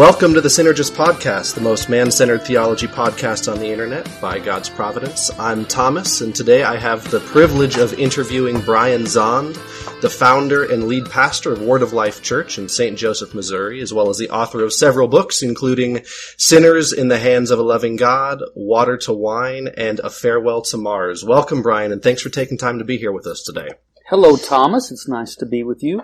[0.00, 4.38] Welcome to the Synergist Podcast, the most man centered theology podcast on the internet by
[4.38, 5.30] God's providence.
[5.38, 9.56] I'm Thomas, and today I have the privilege of interviewing Brian Zahnd,
[10.00, 12.96] the founder and lead pastor of Word of Life Church in St.
[12.96, 16.00] Joseph, Missouri, as well as the author of several books, including
[16.38, 20.78] Sinners in the Hands of a Loving God, Water to Wine, and A Farewell to
[20.78, 21.26] Mars.
[21.26, 23.68] Welcome, Brian, and thanks for taking time to be here with us today.
[24.08, 24.90] Hello, Thomas.
[24.90, 26.00] It's nice to be with you.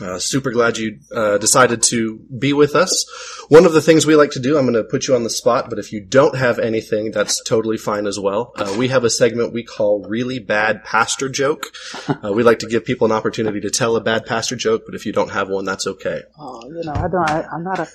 [0.00, 3.06] Uh, super glad you uh, decided to be with us.
[3.48, 5.30] One of the things we like to do, I'm going to put you on the
[5.30, 8.52] spot, but if you don't have anything, that's totally fine as well.
[8.56, 11.66] Uh, we have a segment we call Really Bad Pastor Joke.
[12.08, 14.96] Uh, we like to give people an opportunity to tell a bad pastor joke, but
[14.96, 16.22] if you don't have one, that's okay.
[16.38, 17.30] Oh, you know, I don't.
[17.30, 17.88] I, am not a.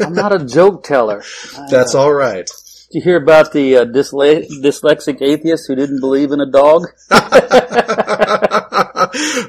[0.00, 1.22] I'm not a joke teller.
[1.70, 2.46] that's all right.
[2.90, 6.86] Did you hear about the uh, dysle- dyslexic atheist who didn't believe in a dog?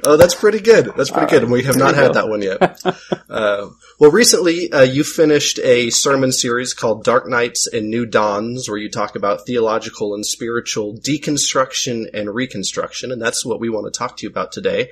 [0.04, 0.94] oh, that's pretty good.
[0.96, 1.44] That's pretty good.
[1.44, 2.82] And we have not had that one yet.
[3.30, 8.70] Uh, well, recently uh, you finished a sermon series called Dark Nights and New Dawns,
[8.70, 13.12] where you talk about theological and spiritual deconstruction and reconstruction.
[13.12, 14.92] And that's what we want to talk to you about today.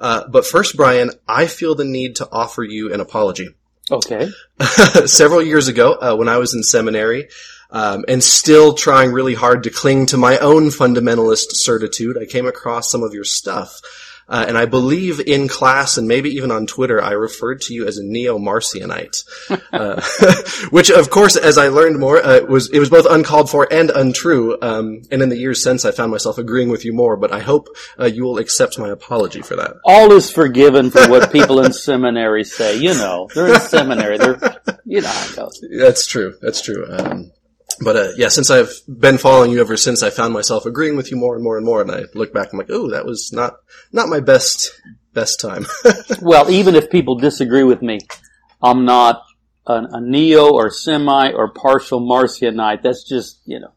[0.00, 3.54] Uh, but first, Brian, I feel the need to offer you an apology.
[3.90, 4.30] Okay.
[5.06, 7.28] Several years ago, uh, when I was in seminary,
[7.70, 12.46] um, and still trying really hard to cling to my own fundamentalist certitude, I came
[12.46, 13.80] across some of your stuff.
[14.28, 17.86] Uh, and I believe in class and maybe even on Twitter, I referred to you
[17.86, 19.24] as a neo-Marcionite,
[19.72, 20.00] uh,
[20.70, 23.90] which of course, as I learned more, uh, was it was both uncalled for and
[23.90, 24.58] untrue.
[24.60, 27.16] Um, and in the years since, I found myself agreeing with you more.
[27.16, 27.68] But I hope
[28.00, 29.76] uh, you will accept my apology for that.
[29.84, 32.76] All is forgiven for what people in seminary say.
[32.78, 34.18] You know, they're in seminary.
[34.18, 35.64] They're you know how it goes.
[35.78, 36.34] That's true.
[36.40, 36.84] That's true.
[36.88, 37.30] Um,
[37.80, 41.10] but uh, yeah, since I've been following you ever since, I found myself agreeing with
[41.10, 41.80] you more and more and more.
[41.80, 43.56] And I look back, I'm like, oh, that was not
[43.92, 44.80] not my best
[45.12, 45.66] best time.
[46.22, 47.98] well, even if people disagree with me,
[48.62, 49.22] I'm not
[49.66, 52.82] a, a neo or semi or partial Marcionite.
[52.82, 53.72] That's just you know.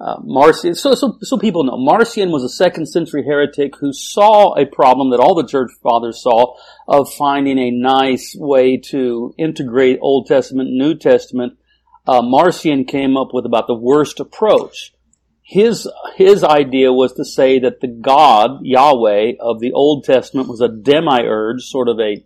[0.00, 4.54] Uh, Marcion, so, so, so people know, Marcion was a second century heretic who saw
[4.56, 6.54] a problem that all the church fathers saw
[6.86, 11.58] of finding a nice way to integrate Old Testament, New Testament,
[12.08, 14.94] uh, Marcion came up with about the worst approach.
[15.42, 15.86] His,
[16.16, 20.68] his idea was to say that the God, Yahweh, of the Old Testament was a
[20.68, 22.24] demiurge, sort of a,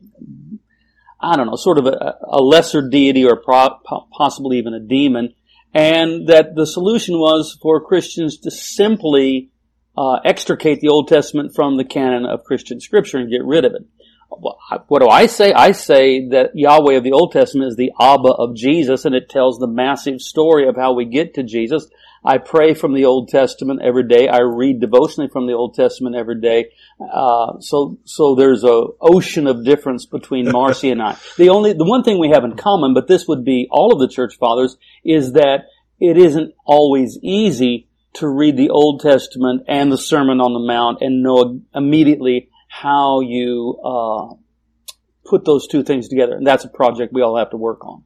[1.21, 3.71] I don't know, sort of a, a lesser deity or pro,
[4.17, 5.35] possibly even a demon,
[5.75, 9.51] and that the solution was for Christians to simply
[9.97, 13.75] uh, extricate the Old Testament from the canon of Christian scripture and get rid of
[13.75, 13.83] it
[14.41, 15.53] what do I say?
[15.53, 19.29] I say that Yahweh of the Old Testament is the Abba of Jesus, and it
[19.29, 21.87] tells the massive story of how we get to Jesus.
[22.25, 24.29] I pray from the Old Testament every day.
[24.29, 26.67] I read devotionally from the Old Testament every day.
[27.01, 31.17] Uh, so, so there's a ocean of difference between Marcion and I.
[31.37, 33.99] The only, the one thing we have in common, but this would be all of
[33.99, 35.67] the church fathers, is that
[35.99, 40.99] it isn't always easy to read the Old Testament and the Sermon on the Mount
[41.01, 44.35] and know immediately how you uh,
[45.27, 48.03] put those two things together, and that's a project we all have to work on.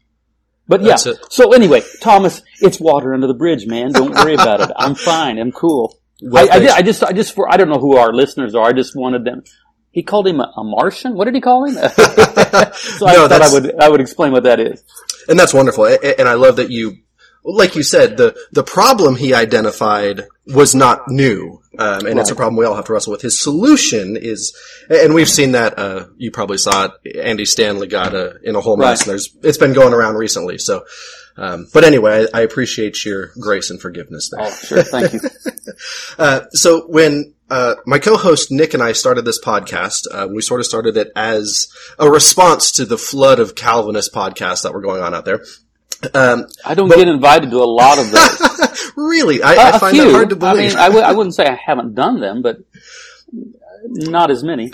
[0.67, 3.93] But yeah, so anyway, Thomas, it's water under the bridge, man.
[3.93, 4.73] Don't worry about it.
[4.77, 5.39] I'm fine.
[5.39, 5.97] I'm cool.
[6.21, 8.57] Well, I, I, did, I, just, I just, for, I don't know who our listeners
[8.57, 8.65] are.
[8.65, 9.45] I just wanted them.
[9.93, 11.15] He called him a, a Martian.
[11.15, 11.75] What did he call him?
[11.75, 14.83] so I no, thought I would, I would explain what that is.
[15.29, 15.87] And that's wonderful.
[15.87, 16.97] And I love that you
[17.47, 22.19] like you said, the the problem he identified was not new, um, and right.
[22.19, 23.23] it's a problem we all have to wrestle with.
[23.23, 24.57] His solution is,
[24.91, 25.79] and we've seen that.
[25.79, 27.17] Uh, you probably saw it.
[27.17, 29.07] Andy Stanley got a, in a whole mess, right.
[29.07, 30.59] and there's it's been going around recently.
[30.59, 30.85] So,
[31.37, 34.47] um, but anyway, I, I, appreciate your grace and forgiveness there.
[34.47, 35.21] Oh, sure, thank you.
[36.19, 40.07] uh, so when uh, my co-host Nick and I started this podcast.
[40.11, 44.65] Uh, we sort of started it as a response to the flood of Calvinist podcasts
[44.65, 45.45] that were going on out there.
[46.15, 48.93] Um, I don't but, get invited to a lot of those.
[48.97, 50.05] really, I, uh, I find few.
[50.05, 50.57] that hard to believe.
[50.57, 52.59] I mean, I w- I wouldn't say I haven't done them, but
[53.89, 54.73] not as many.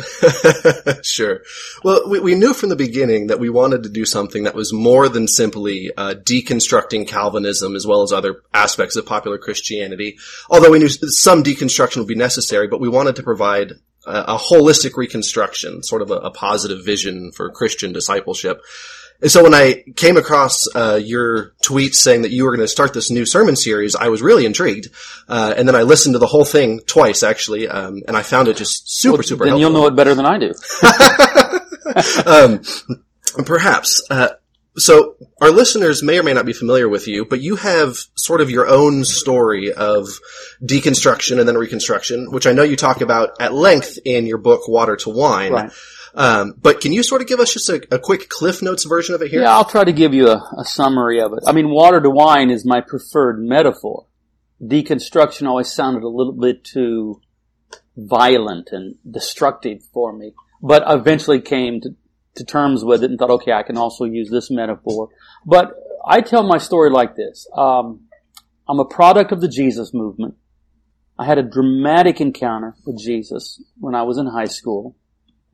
[1.03, 1.43] sure.
[1.85, 4.73] Well, we, we, knew from the beginning that we wanted to do something that was
[4.73, 10.19] more than simply uh, deconstructing Calvinism as well as other aspects of popular Christianity.
[10.51, 13.73] Although we knew some deconstruction would be necessary, but we wanted to provide
[14.07, 18.61] a, a holistic reconstruction, sort of a, a positive vision for Christian discipleship.
[19.23, 22.69] And so when I came across uh, your tweet saying that you were going to
[22.69, 24.89] start this new sermon series, I was really intrigued.
[25.29, 28.49] Uh, and then I listened to the whole thing twice, actually, um, and I found
[28.49, 29.45] it just super, well, super.
[29.45, 29.61] Then helpful.
[29.61, 30.53] you'll know it better than I do.
[32.27, 34.03] um, perhaps.
[34.11, 34.31] Uh,
[34.77, 38.41] so our listeners may or may not be familiar with you, but you have sort
[38.41, 40.09] of your own story of
[40.63, 44.69] deconstruction and then reconstruction, which I know you talk about at length in your book
[44.69, 45.53] Water to Wine.
[45.53, 45.73] Right.
[46.15, 49.15] Um, but can you sort of give us just a, a, quick Cliff Notes version
[49.15, 49.43] of it here?
[49.43, 51.41] Yeah, I'll try to give you a, a summary of it.
[51.47, 54.07] I mean, water to wine is my preferred metaphor.
[54.63, 57.21] Deconstruction always sounded a little bit too
[57.97, 61.95] violent and destructive for me, but eventually came to,
[62.37, 65.09] to terms with it and thought, okay, I can also use this metaphor.
[65.47, 65.73] But
[66.07, 67.49] I tell my story like this.
[67.57, 68.09] Um,
[68.69, 70.35] I'm a product of the Jesus movement.
[71.19, 74.97] I had a dramatic encounter with Jesus when I was in high school.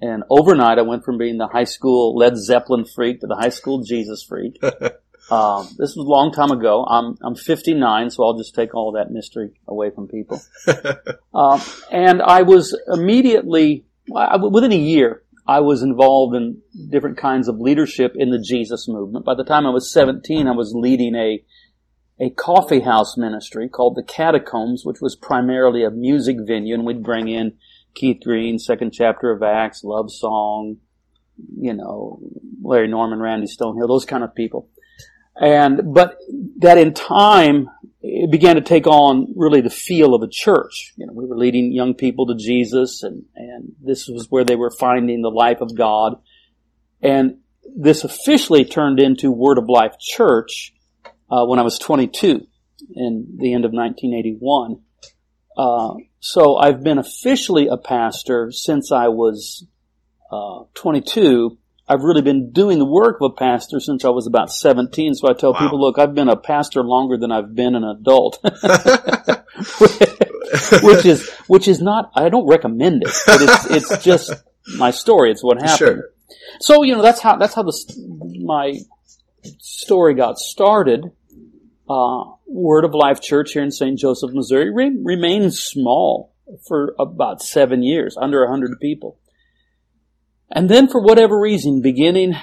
[0.00, 3.48] And overnight I went from being the high school Led Zeppelin freak to the high
[3.48, 4.62] school Jesus freak.
[5.30, 6.84] um, this was a long time ago.
[6.84, 10.40] I'm, I'm 59, so I'll just take all that mystery away from people.
[11.34, 11.60] um,
[11.90, 16.60] and I was immediately, within a year, I was involved in
[16.90, 19.24] different kinds of leadership in the Jesus movement.
[19.24, 21.42] By the time I was 17, I was leading a
[22.20, 27.02] a coffee house ministry called the Catacombs, which was primarily a music venue, and we'd
[27.02, 27.56] bring in
[27.94, 30.76] Keith Green, second chapter of Acts, Love Song,
[31.56, 32.20] you know,
[32.62, 34.68] Larry Norman, Randy Stonehill, those kind of people.
[35.40, 36.18] And, but
[36.58, 37.68] that in time,
[38.00, 40.94] it began to take on really the feel of a church.
[40.96, 44.56] You know, we were leading young people to Jesus and, and this was where they
[44.56, 46.16] were finding the life of God.
[47.00, 47.38] And
[47.76, 50.74] this officially turned into Word of Life Church,
[51.30, 52.46] uh, when I was 22
[52.94, 54.80] in the end of 1981.
[55.58, 59.66] Uh, so I've been officially a pastor since I was
[60.30, 61.58] uh, 22.
[61.88, 65.14] I've really been doing the work of a pastor since I was about 17.
[65.14, 65.58] So I tell wow.
[65.58, 68.38] people, look, I've been a pastor longer than I've been an adult.
[70.82, 74.32] which is, which is not, I don't recommend it, but it's, it's just
[74.76, 75.32] my story.
[75.32, 75.78] It's what happened.
[75.78, 76.10] Sure.
[76.60, 78.78] So, you know, that's how, that's how the, my
[79.58, 81.10] story got started
[81.88, 83.98] uh, Word of Life Church here in St.
[83.98, 86.34] Joseph, Missouri re- remained small
[86.66, 89.18] for about seven years, under 100 people.
[90.50, 92.34] And then for whatever reason, beginning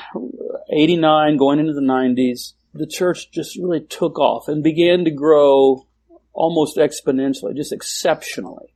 [0.71, 5.87] 89, going into the 90s, the church just really took off and began to grow
[6.33, 8.74] almost exponentially, just exceptionally.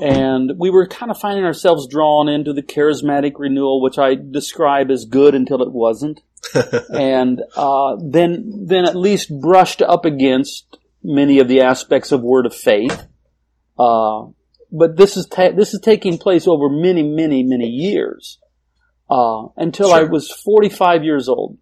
[0.00, 4.90] And we were kind of finding ourselves drawn into the charismatic renewal, which I describe
[4.90, 6.20] as good until it wasn't.
[6.90, 12.46] and uh, then then at least brushed up against many of the aspects of word
[12.46, 13.06] of faith.
[13.78, 14.26] Uh,
[14.70, 18.38] but this is ta- this is taking place over many many many years
[19.10, 19.98] uh, until sure.
[19.98, 21.58] I was 45 years old.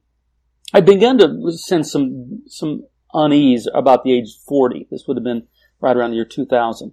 [0.72, 4.88] I began to sense some some unease about the age 40.
[4.90, 5.46] This would have been
[5.80, 6.92] right around the year 2000.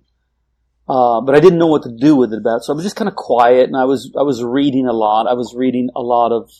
[0.91, 2.63] Uh, but I didn't know what to do with it about.
[2.63, 5.25] So I was just kind of quiet, and I was I was reading a lot.
[5.25, 6.51] I was reading a lot of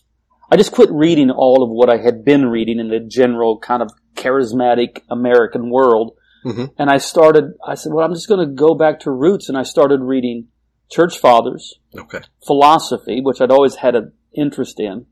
[0.52, 3.82] I just quit reading all of what I had been reading in the general kind
[3.82, 6.18] of charismatic American world.
[6.46, 6.66] Mm-hmm.
[6.78, 9.48] And I started, I said, well, I'm just going to go back to roots.
[9.48, 10.48] And I started reading
[10.90, 12.20] church fathers, okay.
[12.46, 15.06] philosophy, which I'd always had an interest in,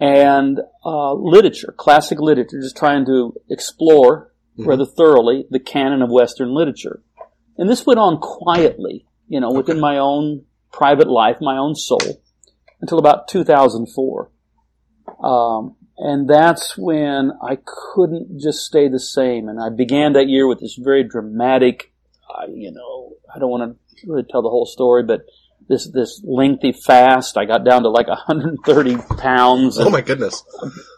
[0.00, 4.68] and uh, literature, classic literature, just trying to explore mm-hmm.
[4.68, 7.02] rather thoroughly the canon of Western literature.
[7.58, 12.22] And this went on quietly, you know, within my own private life, my own soul,
[12.80, 14.30] until about 2004.
[15.22, 19.48] Um, and that's when I couldn't just stay the same.
[19.48, 21.92] And I began that year with this very dramatic,
[22.28, 25.22] uh, you know, I don't want to really tell the whole story, but
[25.68, 27.36] this this lengthy fast.
[27.36, 29.78] I got down to like 130 pounds.
[29.78, 30.44] Oh my goodness!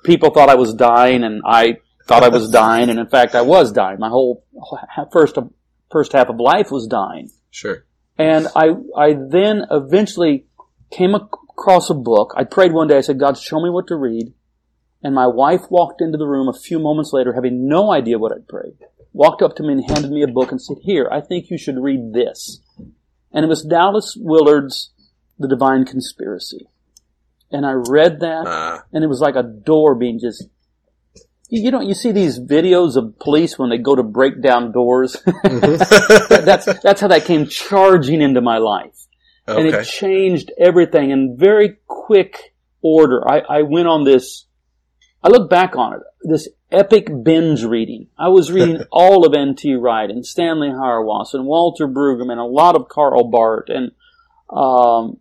[0.05, 3.43] People thought I was dying, and I thought I was dying, and in fact, I
[3.43, 3.99] was dying.
[3.99, 4.45] My whole
[5.13, 5.37] first
[5.91, 7.31] first half of life was dying.
[7.51, 7.85] Sure.
[8.19, 10.47] And I I then eventually
[10.91, 12.33] came across a book.
[12.37, 12.99] I prayed one day.
[12.99, 14.33] I said, God, show me what to read.
[15.03, 18.33] And my wife walked into the room a few moments later, having no idea what
[18.33, 18.79] I'd prayed.
[19.13, 21.59] Walked up to me and handed me a book and said, Here, I think you
[21.59, 22.61] should read this.
[23.33, 24.93] And it was Dallas Willard's
[25.39, 26.69] The Divine Conspiracy.
[27.51, 28.81] And I read that, uh.
[28.93, 30.49] and it was like a door being just
[31.63, 35.17] you know, you see these videos of police when they go to break down doors.
[35.45, 36.45] Mm-hmm.
[36.45, 39.07] that's that's how that came charging into my life.
[39.47, 39.61] Okay.
[39.61, 43.29] And it changed everything in very quick order.
[43.29, 44.47] I, I went on this,
[45.23, 48.09] I look back on it, this epic binge reading.
[48.19, 49.75] I was reading all of N.T.
[49.75, 53.93] Wright and Stanley Hauerwas and Walter Brueggemann and a lot of Karl Barth and
[54.51, 55.19] um,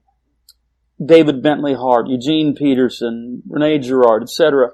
[1.04, 4.72] David Bentley Hart, Eugene Peterson, Rene Girard, etc.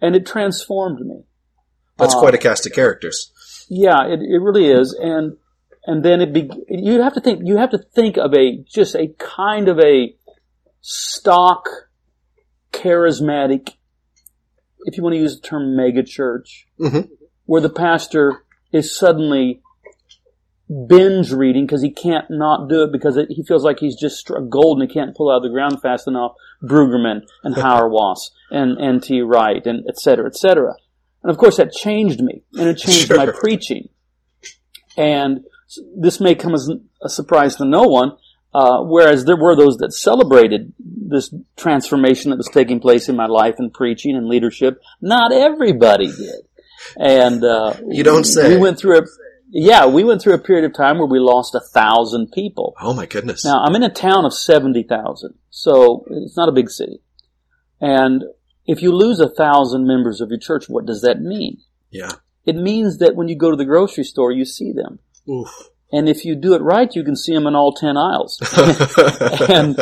[0.00, 1.24] And it transformed me.
[1.96, 3.32] That's uh, quite a cast of characters.
[3.68, 4.92] Yeah, it, it really is.
[4.92, 5.36] And
[5.86, 8.96] and then it be, you have to think, you have to think of a, just
[8.96, 10.16] a kind of a
[10.80, 11.68] stock,
[12.72, 13.74] charismatic,
[14.80, 17.12] if you want to use the term mega church, mm-hmm.
[17.44, 19.62] where the pastor is suddenly
[20.88, 24.30] binge reading because he can't not do it because it, he feels like he's just
[24.50, 26.32] gold and he can't pull out of the ground fast enough.
[26.62, 29.20] Brueggemann and Hauerwas and N.T.
[29.22, 30.74] Wright and et cetera, et cetera.
[31.22, 33.16] And of course that changed me and it changed Sure.
[33.16, 33.88] my preaching.
[34.96, 35.44] And
[35.96, 36.70] this may come as
[37.02, 38.12] a surprise to no one,
[38.54, 43.26] uh, whereas there were those that celebrated this transformation that was taking place in my
[43.26, 44.80] life and preaching and leadership.
[45.00, 46.46] Not everybody did.
[46.96, 48.54] And, uh, You don't say.
[48.54, 49.02] We went through a,
[49.50, 52.74] yeah, we went through a period of time where we lost a thousand people.
[52.80, 53.44] Oh my goodness.
[53.44, 57.00] Now, I'm in a town of 70,000, so it's not a big city.
[57.80, 58.24] And
[58.66, 61.58] if you lose a thousand members of your church, what does that mean?
[61.90, 62.12] yeah.
[62.44, 65.00] It means that when you go to the grocery store, you see them.
[65.28, 65.48] Oof.
[65.90, 68.38] And if you do it right, you can see them in all 10 aisles.
[69.48, 69.76] and,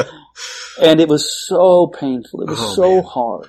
[0.80, 2.40] and it was so painful.
[2.40, 3.04] It was Oh, so man.
[3.04, 3.48] hard.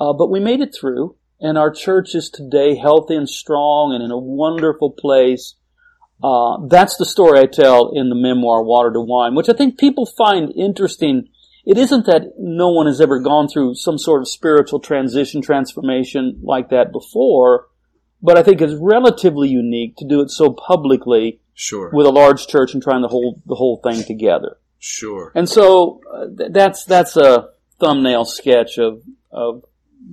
[0.00, 1.14] Uh, but we made it through,
[1.44, 5.56] and our church is today healthy and strong and in a wonderful place.
[6.22, 9.78] Uh, that's the story I tell in the memoir Water to Wine, which I think
[9.78, 11.28] people find interesting.
[11.66, 16.40] It isn't that no one has ever gone through some sort of spiritual transition, transformation
[16.42, 17.66] like that before,
[18.22, 21.90] but I think it's relatively unique to do it so publicly sure.
[21.92, 24.56] with a large church and trying to hold the whole thing together.
[24.78, 25.30] sure.
[25.34, 29.64] And so uh, th- that's that's a thumbnail sketch of of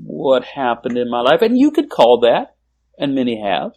[0.04, 2.56] what happened in my life, and you could call that,
[2.98, 3.74] and many have,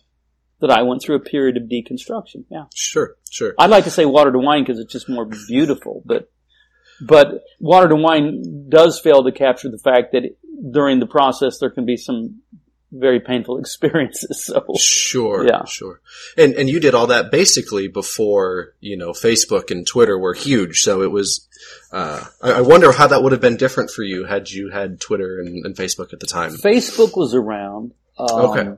[0.61, 2.45] that I went through a period of deconstruction.
[2.51, 3.17] Yeah, Sure.
[3.31, 3.55] Sure.
[3.59, 6.31] I'd like to say water to wine because it's just more beautiful, but
[7.01, 10.37] but water to wine does fail to capture the fact that
[10.73, 12.41] during the process there can be some
[12.95, 14.45] very painful experiences.
[14.47, 15.65] So Sure, Yeah.
[15.67, 16.01] sure.
[16.39, 20.81] And and you did all that basically before you know Facebook and Twitter were huge.
[20.81, 21.49] So it was.
[21.93, 25.01] Uh, I, I wonder how that would have been different for you had you had
[25.01, 26.53] Twitter and, and Facebook at the time.
[26.53, 27.93] Facebook was around.
[28.19, 28.71] Um, Okay.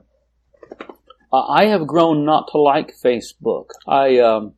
[1.33, 3.67] I have grown not to like Facebook.
[3.87, 4.53] I um,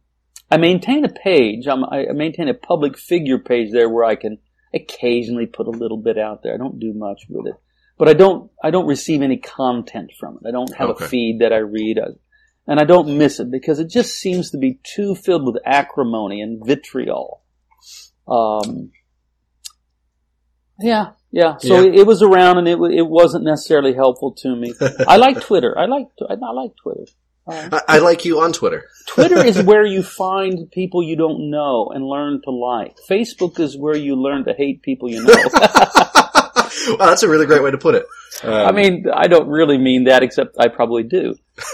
[0.51, 1.67] I maintain a page.
[1.67, 4.37] I'm, I maintain a public figure page there where I can
[4.73, 6.53] occasionally put a little bit out there.
[6.53, 7.55] I don't do much with it,
[7.99, 10.47] but I don't I don't receive any content from it.
[10.47, 11.05] I don't have Okay.
[11.05, 11.99] a feed that I read,
[12.65, 16.41] and I don't miss it because it just seems to be too filled with acrimony
[16.41, 17.43] and vitriol.
[18.27, 18.91] Um,
[20.79, 21.57] yeah, yeah.
[21.57, 21.87] So Yeah.
[21.89, 24.73] It, it was around, and it it wasn't necessarily helpful to me.
[25.07, 25.77] I like Twitter.
[25.77, 27.05] I like I, I like Twitter.
[27.47, 28.85] Uh, I, I like you on Twitter.
[29.07, 32.95] Twitter is where you find people you don't know and learn to like.
[33.09, 35.33] Facebook is where you learn to hate people you know.
[36.87, 38.05] wow, that's a really great way to put it.
[38.43, 41.35] Um, I mean, I don't really mean that, except I probably do.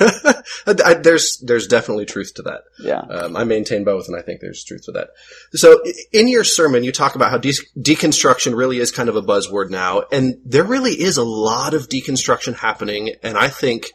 [0.66, 2.62] I, there's there's definitely truth to that.
[2.80, 3.00] Yeah.
[3.00, 5.10] Um, I maintain both, and I think there's truth to that.
[5.54, 5.82] So,
[6.12, 9.70] in your sermon, you talk about how de- deconstruction really is kind of a buzzword
[9.70, 13.16] now, and there really is a lot of deconstruction happening.
[13.22, 13.92] And I think,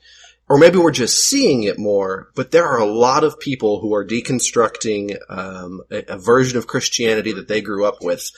[0.51, 3.95] or maybe we're just seeing it more, but there are a lot of people who
[3.95, 8.29] are deconstructing um, a, a version of Christianity that they grew up with.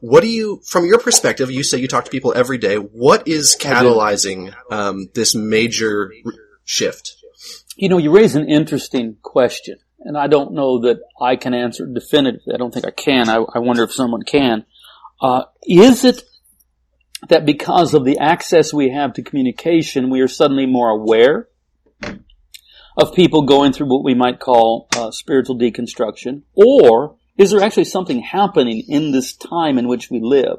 [0.00, 2.76] What do you, from your perspective, you say you talk to people every day.
[2.76, 6.12] What is catalyzing um, this major
[6.64, 7.16] shift?
[7.74, 11.84] You know, you raise an interesting question, and I don't know that I can answer
[11.84, 12.54] definitively.
[12.54, 13.28] I don't think I can.
[13.28, 14.64] I, I wonder if someone can.
[15.20, 16.22] Uh, is it
[17.28, 21.48] that because of the access we have to communication, we are suddenly more aware
[22.96, 27.84] of people going through what we might call uh, spiritual deconstruction, or is there actually
[27.84, 30.58] something happening in this time in which we live?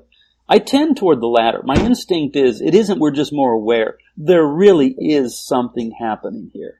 [0.49, 1.61] I tend toward the latter.
[1.63, 3.97] My instinct is it isn't we're just more aware.
[4.15, 6.79] There really is something happening here.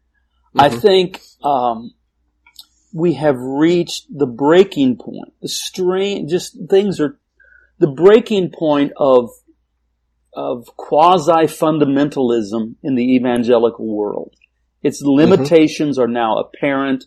[0.56, 1.92] I think um,
[2.94, 5.34] we have reached the breaking point.
[5.42, 7.20] The strain, just things are
[7.80, 9.30] the breaking point of
[10.34, 14.36] of quasi fundamentalism in the evangelical world.
[14.88, 17.06] Its limitations are now apparent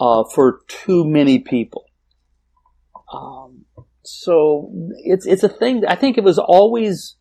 [0.00, 1.84] uh, for too many people.
[3.12, 3.66] Um,
[4.02, 4.70] so
[5.04, 5.84] it's it's a thing.
[5.86, 7.16] I think it was always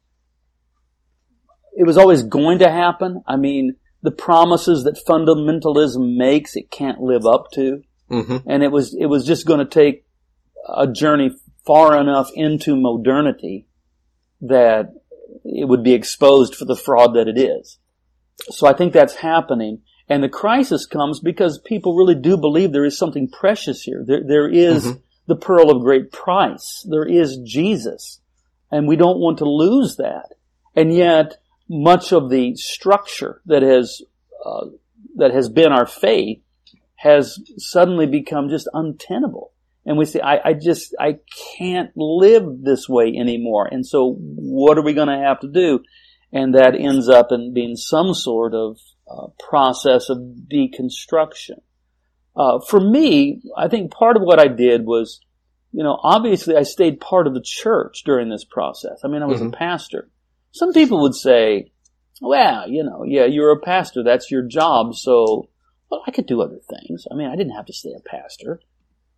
[1.75, 3.23] it was always going to happen.
[3.27, 8.71] I mean, the promises that fundamentalism makes, it can't live up to, hmm and it
[8.71, 10.05] was it was just going to take
[10.67, 11.31] a journey
[11.65, 13.67] far enough into modernity
[14.41, 14.93] that
[15.43, 17.79] it would be exposed for the fraud that it is.
[18.49, 19.81] So I think that's happening.
[20.09, 24.03] And the crisis comes because people really do believe there is something precious here.
[24.05, 25.01] There, there is Mhm.
[25.27, 26.85] the pearl of great price.
[26.89, 28.19] There is Jesus.
[28.71, 30.33] And we don't want to lose that.
[30.75, 31.37] And yet,
[31.69, 34.01] much of the structure that has,
[34.45, 34.65] uh,
[35.15, 36.41] that has been our faith
[36.95, 39.51] has suddenly become just untenable.
[39.85, 41.19] And we say, I, I just, I
[41.57, 43.67] can't live this way anymore.
[43.69, 45.79] And so what are we going to have to do?
[46.33, 48.77] And that ends up in being some sort of
[49.09, 50.17] uh, process of
[50.51, 51.61] deconstruction.
[52.35, 55.19] uh, for me, I think part of what I did was,
[55.71, 59.01] you know, obviously I stayed part of the church during this process.
[59.05, 59.49] I mean, I was Mhm.
[59.49, 60.09] a pastor.
[60.51, 61.71] Some people would say,
[62.21, 64.01] well, you know, yeah, you're a pastor.
[64.03, 64.95] That's your job.
[64.95, 65.49] So,
[65.91, 67.05] well, I could do other things.
[67.11, 68.59] I mean, I didn't have to stay a pastor.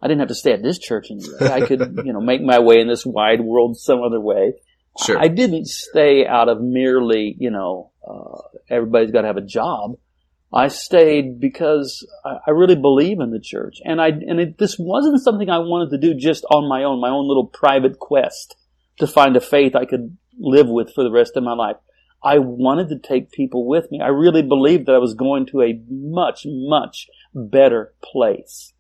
[0.02, 1.38] I didn't have to stay at this church anyway.
[1.40, 4.56] I could, you know, make my way in this wide world some other way.
[5.04, 5.20] Sure.
[5.20, 9.98] I didn't stay out of merely, you know, uh, everybody's got to have a job.
[10.54, 14.78] I stayed because I, I really believe in the church, and I and it, this
[14.80, 18.56] wasn't something I wanted to do just on my own, my own little private quest
[19.00, 21.76] to find a faith I could live with for the rest of my life.
[22.24, 24.00] I wanted to take people with me.
[24.02, 28.74] I really believed that I was going to a much, much better place.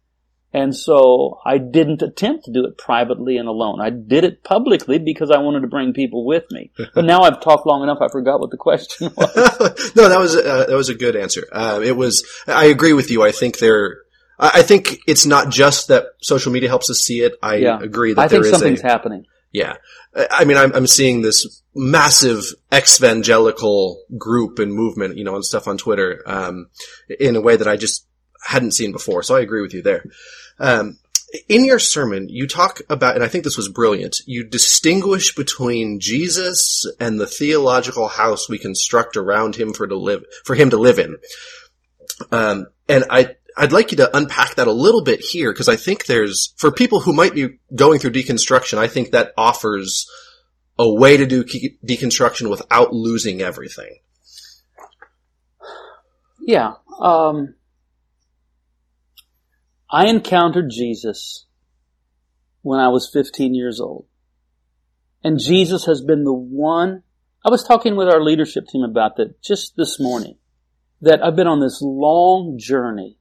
[0.55, 3.81] And so I didn't attempt to do it privately and alone.
[3.81, 6.71] I did it publicly because I wanted to bring people with me.
[6.93, 9.95] But now I've talked long enough, I forgot what the question was.
[9.97, 11.43] no, that was uh, that was a good answer.
[11.51, 12.25] Um, it was.
[12.47, 13.21] I agree with you.
[13.21, 13.97] I think there.
[14.39, 17.33] I think it's not just that social media helps us see it.
[17.43, 17.79] I Yeah.
[17.81, 19.25] agree that I think there is something's a happening.
[19.51, 19.75] yeah.
[20.15, 22.43] I I mean, I'm, I'm seeing this massive
[22.73, 26.69] evangelical group and movement, you know, and stuff on Twitter, um,
[27.19, 28.07] in a way that I just
[28.43, 29.23] hadn't seen before.
[29.23, 30.05] So I agree with you there.
[30.59, 30.99] Um,
[31.49, 35.99] in your sermon, you talk about, and I think this was brilliant, you distinguish between
[35.99, 40.77] Jesus and the theological house we construct around him for to live, for him to
[40.77, 41.17] live in.
[42.31, 45.75] Um, and I, I'd like you to unpack that a little bit here, because I
[45.75, 50.09] think there's, for people who might be going through deconstruction, I think that offers
[50.77, 53.99] a way to do deconstruction without losing everything.
[56.41, 56.73] Yeah.
[56.99, 57.55] Um,
[59.89, 61.45] I encountered Jesus
[62.61, 64.05] when I was 15 years old.
[65.23, 67.03] And Jesus has been the one,
[67.45, 70.37] I was talking with our leadership team about that just this morning,
[71.01, 73.17] that I've been on this long journey.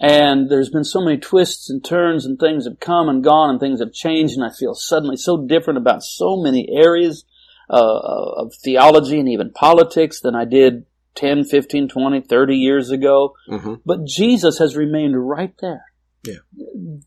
[0.00, 3.58] And there's been so many twists and turns and things have come and gone and
[3.58, 7.24] things have changed and I feel suddenly so different about so many areas
[7.68, 7.76] uh,
[8.36, 10.86] of theology and even politics than I did
[11.18, 13.34] 10, 15, 20, 30 years ago.
[13.48, 15.84] hmm But Jesus has remained right there.
[16.24, 16.40] Yeah.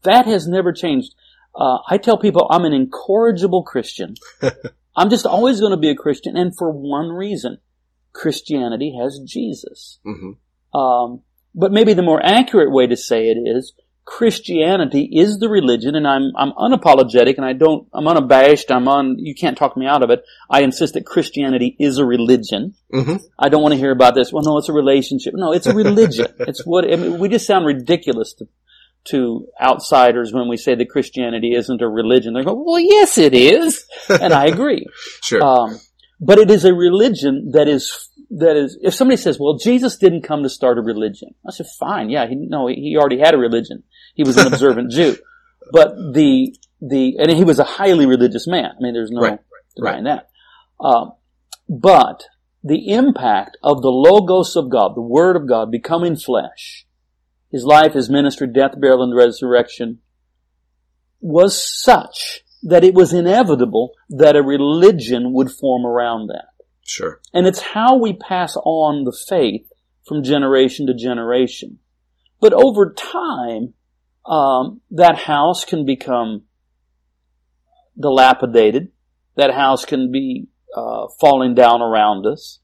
[0.04, 1.16] That has never changed.
[1.56, 4.16] Uh, I tell people I'm an incorrigible Christian.
[4.96, 7.58] I'm just always going to be a Christian, and for one reason.
[8.14, 10.00] Christianity has Jesus.
[10.04, 10.32] hmm
[10.78, 11.22] Um,
[11.56, 13.74] but maybe the more accurate way to say it is
[14.18, 18.70] Christianity is the religion, and I'm I'm unapologetic, and I don't I'm unabashed.
[18.70, 19.18] I'm on.
[19.18, 20.26] You can't talk me out of it.
[20.50, 22.74] I insist that Christianity is a religion.
[22.92, 24.34] hmm I don't want to hear about this.
[24.34, 25.34] Well, no, it's a relationship.
[25.34, 26.28] No, it's a religion.
[26.40, 28.50] it's what I mean, we just sound ridiculous to
[29.06, 32.34] to outsiders when we say that Christianity isn't a religion.
[32.34, 34.86] They go, "Well, yes, it is," and I agree.
[35.24, 35.42] Sure.
[35.42, 35.80] Um,
[36.20, 38.78] but it is a religion that is that is.
[38.82, 42.28] If somebody says, "Well, Jesus didn't come to start a religion," I said, "Fine, yeah,
[42.28, 43.84] he, no, he already had a religion.
[44.16, 45.18] He was an observant Jew."
[45.72, 48.72] But the the and he was a highly religious man.
[48.78, 49.40] I mean, there's no Right,
[49.76, 50.30] denying that.
[50.80, 51.14] Um,
[51.70, 52.24] but
[52.64, 56.86] the impact of the logos of God, the Word of God, becoming flesh,
[57.52, 60.00] his life, his ministry, death, burial, and resurrection,
[61.20, 66.46] was such that it was inevitable that a religion would form around that.
[66.92, 67.22] Sure.
[67.34, 69.72] And it's how we pass on the faith
[70.06, 71.80] from generation to generation.
[72.40, 73.74] But over time,
[74.26, 76.44] um, that house can become
[78.00, 78.92] dilapidated.
[79.36, 82.60] That house can be uh, falling down around us.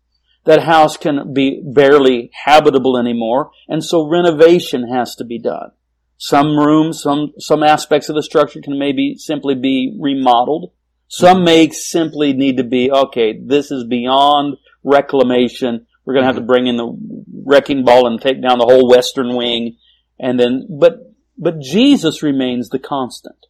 [0.46, 5.72] That house can be barely habitable anymore, and so renovation has to be done.
[6.18, 10.72] Some rooms, some some aspects of the structure can maybe simply be remodeled.
[11.08, 13.40] Some may simply need to be okay.
[13.42, 15.88] This is beyond reclamation.
[16.06, 16.98] We're going to have to bring in the
[17.46, 19.78] wrecking ball and take down the whole western wing,
[20.20, 21.00] and then but
[21.38, 23.46] but Jesus remains the constant.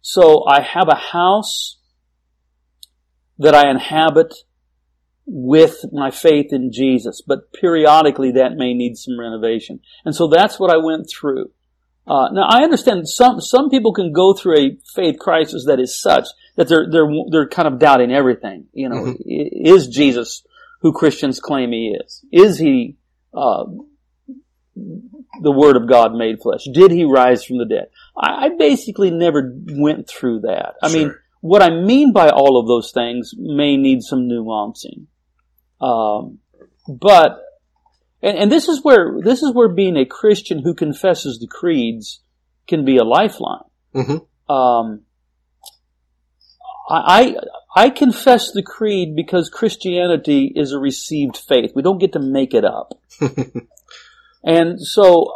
[0.00, 1.78] So I have a house
[3.38, 4.34] that I inhabit
[5.26, 9.80] with my faith in Jesus, but periodically that may need some renovation.
[10.04, 11.50] And so that's what I went through.
[12.06, 16.00] Uh, now I understand some some people can go through a faith crisis that is
[16.00, 18.66] such that they're they're they're kind of doubting everything.
[18.72, 19.16] You know, Mhm.
[19.24, 20.42] Is Jesus
[20.80, 22.24] who Christians claim he is?
[22.32, 22.96] Is he
[23.34, 23.64] uh,
[24.74, 26.64] the Word of God made flesh?
[26.72, 27.88] Did he rise from the dead?
[28.16, 30.74] I, I basically never went through that.
[30.82, 35.06] I mean, what I mean by all of those things may need some nuancing.
[35.80, 36.38] Um,
[36.88, 37.40] but
[38.22, 42.20] and, and this is where this is where being a Christian who confesses the creeds
[42.66, 43.64] can be a lifeline.
[43.94, 45.02] hmm Um,
[46.88, 47.34] I,
[47.74, 51.72] I confess the creed because Christianity is a received faith.
[51.74, 52.92] We don't get to make it up.
[54.44, 55.32] and so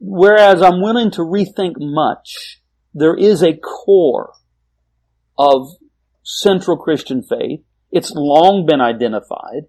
[0.00, 2.62] whereas I'm willing to rethink much,
[2.94, 4.32] there is a core
[5.36, 5.68] of
[6.22, 7.60] central Christian faith.
[7.90, 9.66] It's long been identified.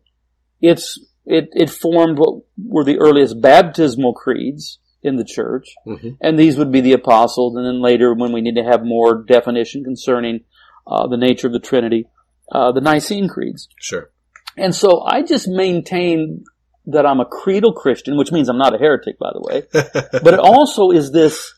[0.62, 6.18] It's it, it formed what were the earliest baptismal creeds in the church, Mhm.
[6.20, 9.24] and these would be the apostles, and then later when we need to have more
[9.24, 10.42] definition concerning
[10.90, 12.08] uh, the nature of the Trinity,
[12.52, 13.70] uh, the Nicene creeds.
[13.80, 14.10] Sure.
[14.58, 16.44] And so I just maintain
[16.88, 19.64] that I'm a creedal Christian, which means I'm not a heretic, by the way.
[19.72, 21.54] but it also is this.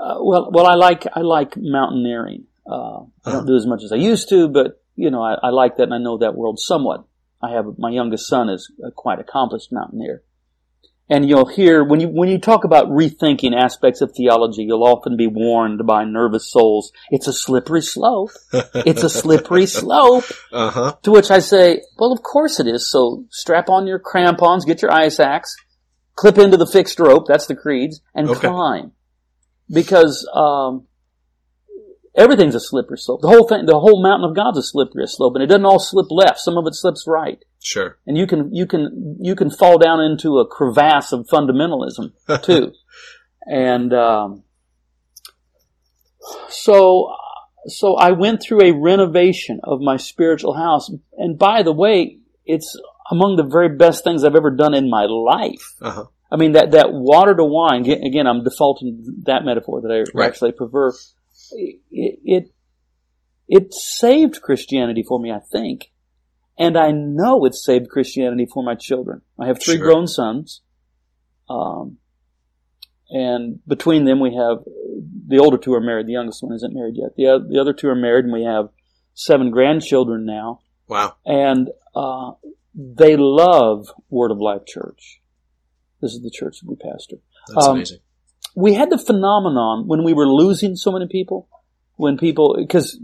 [0.00, 2.44] Uh, well, well, I like I like mountaineering.
[2.66, 5.50] Uh, I don't do as much as I used to, but you know, I, I
[5.50, 7.04] like that, and I know that world somewhat.
[7.42, 10.22] I have my youngest son is a quite accomplished mountaineer,
[11.12, 15.14] and you'll hear when you when you talk about rethinking aspects of theology, you'll often
[15.14, 16.90] be warned by nervous souls.
[17.10, 18.30] It's a slippery slope.
[18.74, 20.24] It's a slippery slope.
[20.50, 20.96] Uh huh.
[21.02, 22.90] To which I say, well, of course it is.
[22.90, 25.54] So strap on your crampons, get your ice axe,
[26.14, 28.48] clip into the fixed rope, that's the creeds, and Okay.
[28.48, 28.92] climb.
[29.70, 30.86] Because, um,
[32.14, 33.20] everything's a slippery slope.
[33.22, 35.78] The whole thing, the whole mountain of God's a slippery slope, and it doesn't all
[35.78, 36.38] slip left.
[36.40, 37.38] Some of it slips right.
[37.60, 37.98] Sure.
[38.06, 42.72] And you can, you can, you can fall down into a crevasse of fundamentalism, too.
[43.46, 44.42] and, um,
[46.48, 47.14] so,
[47.66, 50.90] so I went through a renovation of my spiritual house.
[51.16, 52.76] And by the way, it's
[53.10, 55.74] among the very best things I've ever done in my life.
[55.80, 56.04] Uh huh.
[56.30, 60.04] I mean, that, that water to wine, again, again, I'm defaulting that metaphor that I
[60.18, 60.28] Right.
[60.28, 60.92] actually prefer.
[61.52, 62.52] It, it,
[63.48, 65.92] it saved Christianity for me, I think.
[66.58, 69.22] And I know it saved Christianity for my children.
[69.38, 69.84] I have three Sure.
[69.86, 70.60] grown sons.
[71.48, 71.98] Um,
[73.10, 74.58] and between them we have,
[75.28, 77.14] the older two are married, the youngest one isn't married yet.
[77.16, 78.68] The, the other two are married and we have
[79.14, 80.60] seven grandchildren now.
[80.88, 81.16] Wow.
[81.26, 82.32] And, uh,
[82.74, 85.20] they love Word of Life Church.
[86.00, 87.16] This is the church that we pastor
[87.48, 87.98] That's Um, amazing.
[88.54, 91.48] We had the phenomenon when we were losing so many people,
[91.96, 92.98] when people, because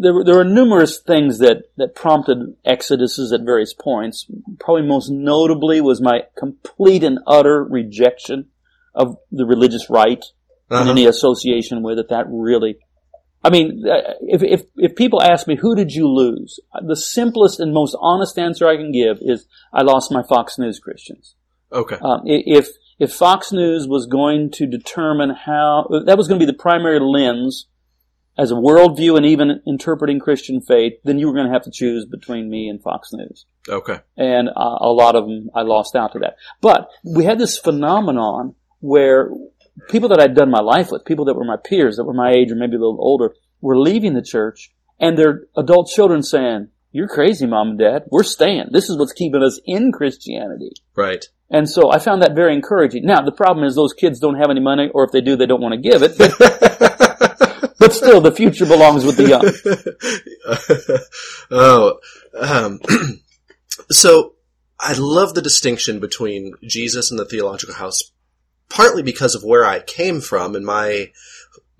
[0.00, 4.26] there were, there were numerous things that, that prompted exoduses at various points.
[4.58, 8.46] Probably most notably was my complete and utter rejection
[8.94, 10.24] of the religious right
[10.70, 10.90] and Uh-huh.
[10.90, 12.08] any association with it.
[12.08, 12.78] That really,
[13.42, 16.58] I mean, uh, if, if, if people ask me, who did you lose?
[16.80, 20.78] The simplest and most honest answer I can give is, I lost my Fox News
[20.78, 21.34] Christians.
[21.70, 21.96] Okay.
[22.00, 26.50] Um, if if Fox News was going to determine how that was going to be
[26.50, 27.66] the primary lens
[28.36, 31.70] as a worldview and even interpreting Christian faith, then you were going to have to
[31.70, 33.46] choose between me and Fox News.
[33.68, 34.00] Okay.
[34.16, 36.36] And uh, a lot of them, I lost out to that.
[36.60, 39.30] But we had this phenomenon where
[39.88, 42.32] people that I'd done my life with, people that were my peers, that were my
[42.32, 46.68] age or maybe a little older, were leaving the church, and their adult children saying,
[46.94, 48.04] "You're crazy, mom and dad.
[48.10, 48.68] We're staying.
[48.70, 51.26] This is what's keeping us in Christianity." Right.
[51.50, 53.04] And so I found that very encouraging.
[53.04, 55.46] Now, the problem is those kids don't have any money, or if they do, they
[55.46, 56.16] don't want to give it.
[56.16, 56.36] But,
[57.78, 60.98] but still, the future belongs with the young.
[61.50, 61.98] oh,
[62.38, 62.80] um,
[63.90, 64.34] so
[64.80, 68.10] I love the distinction between Jesus and the theological house,
[68.68, 71.12] partly because of where I came from and my,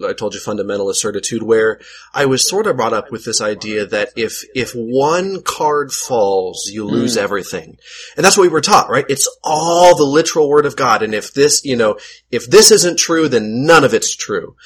[0.09, 1.81] I told you fundamentalist certitude, where
[2.13, 6.71] I was sort of brought up with this idea that if, if one card falls,
[6.73, 7.79] you lose everything.
[8.17, 9.07] And that's what we were taught, right?
[9.09, 11.03] It's all the literal word of God.
[11.03, 11.99] And if this, you know,
[12.31, 14.57] if this isn't true, then none of it's true.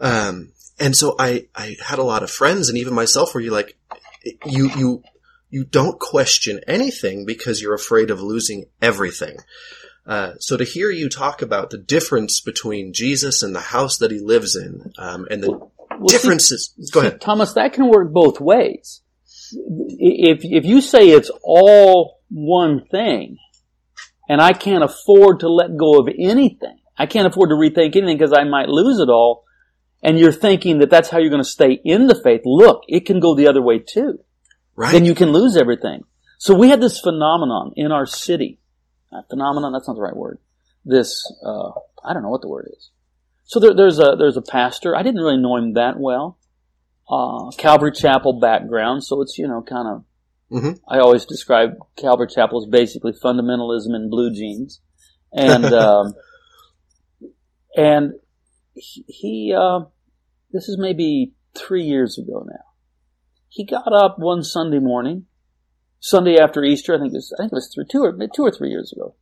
[0.00, 3.50] Um, and so I, I had a lot of friends and even myself where you
[3.50, 3.76] like,
[4.44, 5.02] you, you,
[5.50, 9.36] you don't question anything because you're afraid of losing everything.
[10.06, 14.10] Uh, so to hear you talk about the difference between Jesus and the house that
[14.10, 15.70] he lives in, um, and the Well,
[16.08, 16.72] see- differences.
[16.92, 17.20] Go see, ahead.
[17.20, 19.00] Thomas, that can work both ways.
[19.54, 23.36] If, if you say it's all one thing,
[24.28, 28.16] and I can't afford to let go of anything, I can't afford to rethink anything
[28.18, 29.44] because I might lose it all,
[30.02, 33.06] and you're thinking that that's how you're going to stay in the faith, look, it
[33.06, 34.18] can go the other way too.
[34.74, 34.92] Right.
[34.92, 36.02] then you can lose everything.
[36.38, 38.58] So we had this phenomenon in our city.
[39.12, 40.38] Uh, phenomenon, that's not the right word.
[40.84, 41.70] This, uh,
[42.04, 42.90] I don't know what the word is.
[43.44, 44.96] So there, there's a, there's a pastor.
[44.96, 46.38] I didn't really know him that well.
[47.10, 49.04] Uh, Calvary Chapel background.
[49.04, 50.04] So it's, you know, kind of,
[50.50, 50.78] Mhm.
[50.86, 54.80] I always describe Calvary Chapel as basically fundamentalism in blue jeans.
[55.32, 56.14] And, um,
[57.76, 58.12] and
[58.74, 59.80] he, he uh,
[60.50, 62.72] this is maybe three years ago now
[63.52, 65.26] he got up one Sunday morning,
[66.04, 68.42] Sunday after Easter, I think it was, I think it was three, two or two
[68.42, 69.14] or three years ago,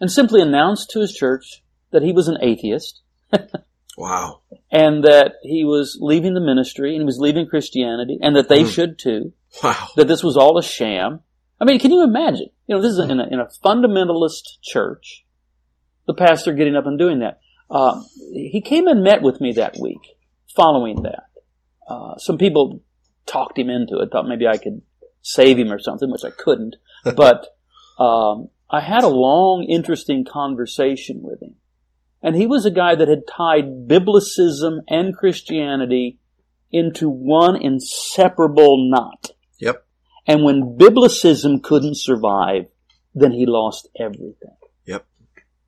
[0.00, 3.00] and simply announced to his church that he was an atheist
[3.98, 4.42] Wow.
[4.70, 8.62] and that he was leaving the ministry and he was leaving Christianity and that they
[8.62, 8.68] Hmm.
[8.68, 9.32] should too,
[9.64, 9.88] Wow.
[9.96, 11.20] that this was all a sham.
[11.60, 12.50] I mean, can you imagine?
[12.68, 15.24] You know, this is in a, in a fundamentalist church
[16.06, 17.40] the pastor getting up and doing that.
[17.68, 18.00] Uh,
[18.32, 19.98] he came and met with me that week
[20.54, 21.24] following that.
[21.88, 22.80] Uh, some people
[23.26, 24.82] talked him into it, thought maybe I could
[25.26, 26.76] save him or something, which I couldn't.
[27.16, 27.48] but
[27.98, 31.56] um, I had a long, interesting conversation with him.
[32.22, 36.18] And he was a guy that had tied biblicism and Christianity
[36.72, 39.30] into one inseparable knot.
[39.58, 39.84] Yep.
[40.26, 42.66] And when biblicism couldn't survive,
[43.14, 44.56] then he lost everything.
[44.86, 45.06] Yep.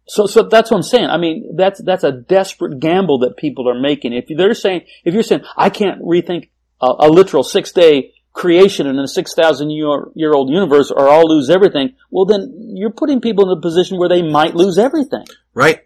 [0.07, 1.11] So, so that's what I'm saying.
[1.11, 4.13] I mean, that's, that's a desperate gamble that people are making.
[4.13, 8.87] If they're saying, if you're saying, I can't rethink a, a literal six day creation
[8.87, 13.21] in a 6,000 year, year old universe or I'll lose everything, well then you're putting
[13.21, 15.25] people in a position where they might lose everything.
[15.55, 15.81] Right.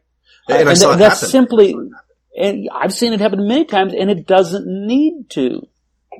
[0.48, 1.30] And, and I saw th- that's happen.
[1.30, 1.74] simply,
[2.38, 5.66] and I've seen it happen many times and it doesn't need to.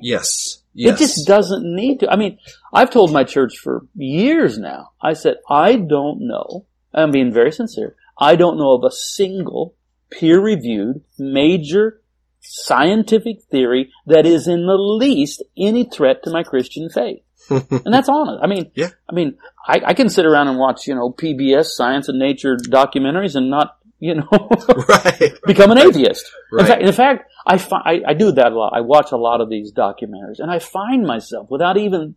[0.01, 0.63] Yes.
[0.73, 0.95] Yes.
[0.95, 2.09] It just doesn't need to.
[2.09, 2.39] I mean,
[2.73, 7.51] I've told my church for years now, I said, I don't know, I'm being very
[7.51, 9.75] sincere, I don't know of a single
[10.09, 12.01] peer reviewed major
[12.43, 17.21] scientific theory that is in the least any threat to my Christian faith.
[17.49, 18.39] and that's honest.
[18.43, 18.89] I mean, Yeah.
[19.09, 22.55] I mean, I, I can sit around and watch, you know, PBS science and nature
[22.57, 24.27] documentaries and not, you know,
[24.89, 25.33] right.
[25.45, 26.29] become an atheist.
[26.51, 26.61] Right.
[26.61, 28.73] In fact, in fact, I, fi- I I do that a lot.
[28.75, 32.15] I watch a lot of these documentaries, and I find myself without even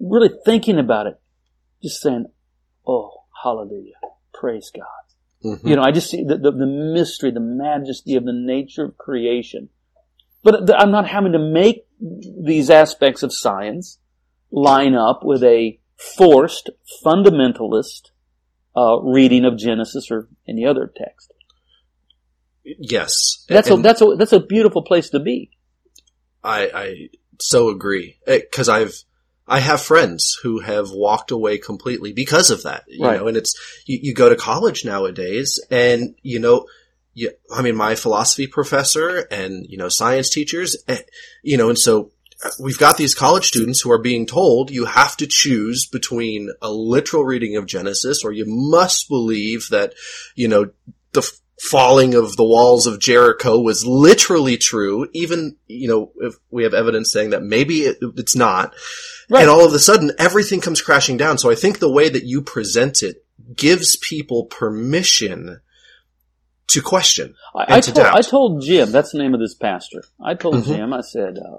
[0.00, 1.20] really thinking about it,
[1.82, 2.26] just saying,
[2.86, 3.94] "Oh, hallelujah,
[4.34, 4.97] praise God."
[5.44, 5.68] Mhm.
[5.68, 8.98] You know, I just see the, the, the mystery, the majesty of the nature of
[8.98, 9.68] creation.
[10.42, 13.98] But th- I'm not having to make these aspects of science
[14.50, 16.70] line up with a forced
[17.04, 18.10] fundamentalist
[18.76, 21.32] uh, reading of Genesis or any other text.
[22.64, 23.44] Yes.
[23.48, 25.50] That's And a that's a that's a beautiful place to be.
[26.44, 27.08] I, I
[27.40, 29.02] so agree because I've
[29.48, 32.84] I have friends who have walked away completely because of that.
[32.88, 33.18] You Right.
[33.18, 33.56] know, and it's
[33.86, 36.66] you, you go to college nowadays, and you know,
[37.14, 41.02] you, I mean, my philosophy professor and you know science teachers, and,
[41.42, 42.12] you know, and so
[42.44, 46.50] uh, we've got these college students who are being told you have to choose between
[46.62, 49.94] a literal reading of Genesis or you must believe that
[50.36, 50.70] you know
[51.12, 56.62] the falling of the walls of Jericho was literally true, even, you know, if we
[56.62, 58.74] have evidence saying that maybe it, it's not.
[59.28, 59.42] Right.
[59.42, 61.38] And all of a sudden, everything comes crashing down.
[61.38, 65.60] So I think the way that you present it gives people permission
[66.68, 67.34] to question.
[67.54, 68.16] I, And I to told doubt.
[68.16, 70.04] I told Jim that's the name of this pastor.
[70.22, 70.64] I told Mhm.
[70.64, 71.58] Jim I said uh,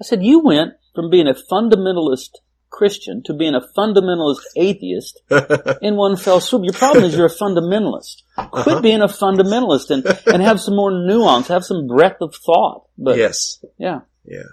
[0.00, 2.30] I said you went from being a fundamentalist
[2.70, 5.20] Christian to being a fundamentalist atheist
[5.82, 6.64] in one fell swoop.
[6.64, 8.22] Your problem is you're a fundamentalist.
[8.36, 8.80] Quit Uh-huh.
[8.80, 12.86] being a fundamentalist and and have some more nuance, have some breadth of thought.
[12.96, 13.62] But yes.
[13.76, 14.44] yeah, Yeah.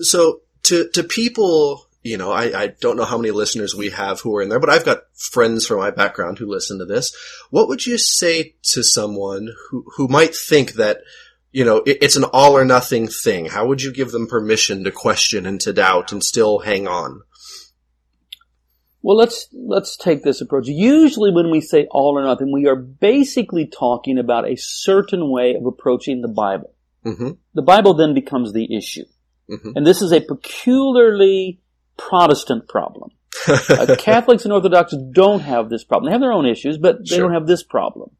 [0.00, 4.20] So to to people, you know, I, I don't know how many listeners we have
[4.20, 7.14] who are in there, but I've got friends from my background who listen to this.
[7.50, 10.98] What would you say to someone who who might think that
[11.52, 13.46] you know it, it's an all or nothing thing?
[13.46, 17.22] How would you give them permission to question and to doubt and still hang on?
[19.02, 20.66] Well, let's let's take this approach.
[20.68, 25.54] Usually, when we say all or nothing, we are basically talking about a certain way
[25.54, 26.74] of approaching the Bible.
[27.02, 29.04] hmm The Bible then becomes the issue,
[29.48, 29.72] Mhm.
[29.76, 31.60] and this is a peculiarly
[31.96, 33.10] Protestant problem.
[33.46, 36.08] Uh, Catholics and Orthodox don't have this problem.
[36.08, 37.20] They have their own issues, but they Sure.
[37.28, 38.10] don't have this problem.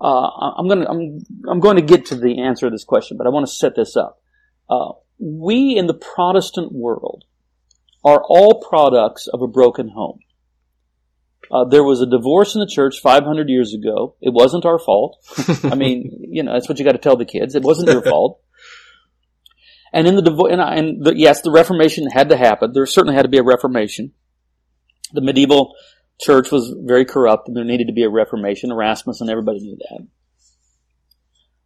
[0.00, 0.28] Uh,
[0.58, 3.26] I'm going to I'm I'm going to get to the answer to this question, but
[3.26, 4.20] I want to set this up.
[4.68, 7.24] Uh, we in the Protestant world
[8.04, 10.20] are all products of a broken home.
[11.50, 14.14] Uh, there was a divorce in the church 500 years ago.
[14.20, 15.18] It wasn't our fault.
[15.64, 17.54] I mean, you know, that's what you got to tell the kids.
[17.54, 18.40] It wasn't your fault.
[19.92, 22.72] And in the divorce, and, and the, yes, the Reformation had to happen.
[22.72, 24.12] There certainly had to be a Reformation.
[25.12, 25.74] The medieval
[26.20, 28.70] church was very corrupt, and there needed to be a Reformation.
[28.70, 30.06] Erasmus and everybody knew that.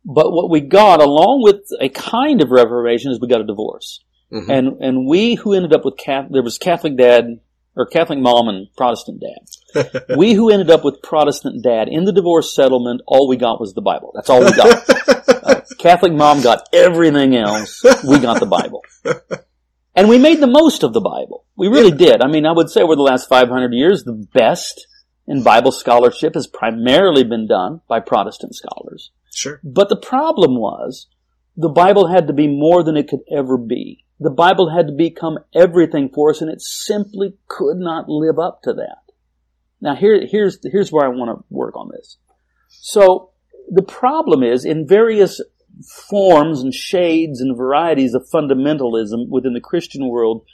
[0.07, 4.01] But what we got, along with a kind of Reformation, is we got a divorce.
[4.35, 4.49] Mhm.
[4.49, 7.38] And and we who ended up with Catholic, there was Catholic dad
[7.77, 10.03] or Catholic mom and Protestant dad.
[10.16, 13.75] we who ended up with Protestant dad in the divorce settlement, all we got was
[13.75, 14.12] the Bible.
[14.14, 14.85] That's all we got.
[15.44, 17.83] Uh, Catholic mom got everything else.
[18.09, 18.81] We got the Bible.
[19.94, 21.44] And we made the most of the Bible.
[21.57, 22.20] We really did.
[22.20, 24.87] I mean, I would say over the last 500 years, the best
[25.27, 29.11] in Bible scholarship has primarily been done by Protestant scholars.
[29.33, 29.61] Sure.
[29.62, 31.07] But the problem was
[31.57, 34.03] the Bible had to be more than it could ever be.
[34.20, 38.62] The Bible had to become everything for us and it simply could not live up
[38.62, 39.12] to that.
[39.81, 42.16] Now here, here's, here's where I want to work on this.
[42.68, 43.31] So
[43.68, 45.40] the problem is in various
[46.09, 50.44] forms and shades and varieties of fundamentalism within the Christian world,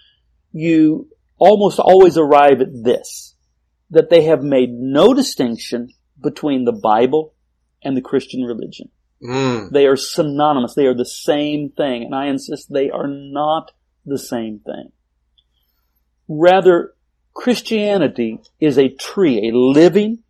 [0.52, 3.34] you almost always arrive at this,
[3.90, 5.88] that they have made no distinction
[6.20, 7.34] between the Bible
[7.82, 8.90] and the Christian religion.
[9.22, 9.70] Mm.
[9.70, 10.74] They are synonymous.
[10.74, 12.04] They are the same thing.
[12.04, 13.72] And I insist they are not
[14.06, 14.92] the same thing.
[16.28, 16.94] Rather,
[17.34, 20.20] Christianity is a tree, a living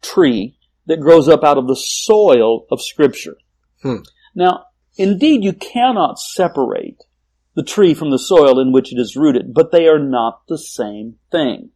[0.00, 3.36] tree that grows up out of the soil of Scripture.
[3.82, 3.98] Hmm.
[4.34, 4.64] Now,
[4.96, 7.04] indeed, you cannot separate
[7.54, 10.58] the tree from the soil in which it is rooted, but they are not the
[10.58, 11.70] same thing.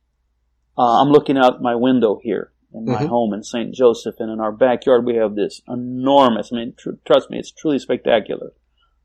[0.79, 3.09] Uh, I'm looking out my window here in my Mhm.
[3.09, 3.75] home in St.
[3.75, 7.51] Joseph, and in our backyard we have this enormous, I mean, tr- trust me, it's
[7.51, 8.53] truly spectacular.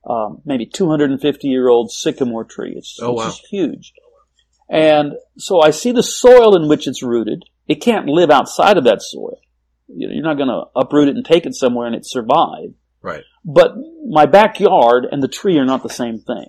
[0.05, 2.73] Um, maybe 250 year old sycamore tree.
[2.77, 3.25] It's, Oh, it's wow.
[3.25, 3.93] just huge.
[4.69, 7.43] And so I see the soil in which it's rooted.
[7.67, 9.39] It can't live outside of that soil.
[9.87, 12.73] You know, you're not going to uproot it and take it somewhere and it survive.
[13.01, 13.23] Right.
[13.45, 13.75] But
[14.07, 16.47] my backyard and the tree are not the same thing.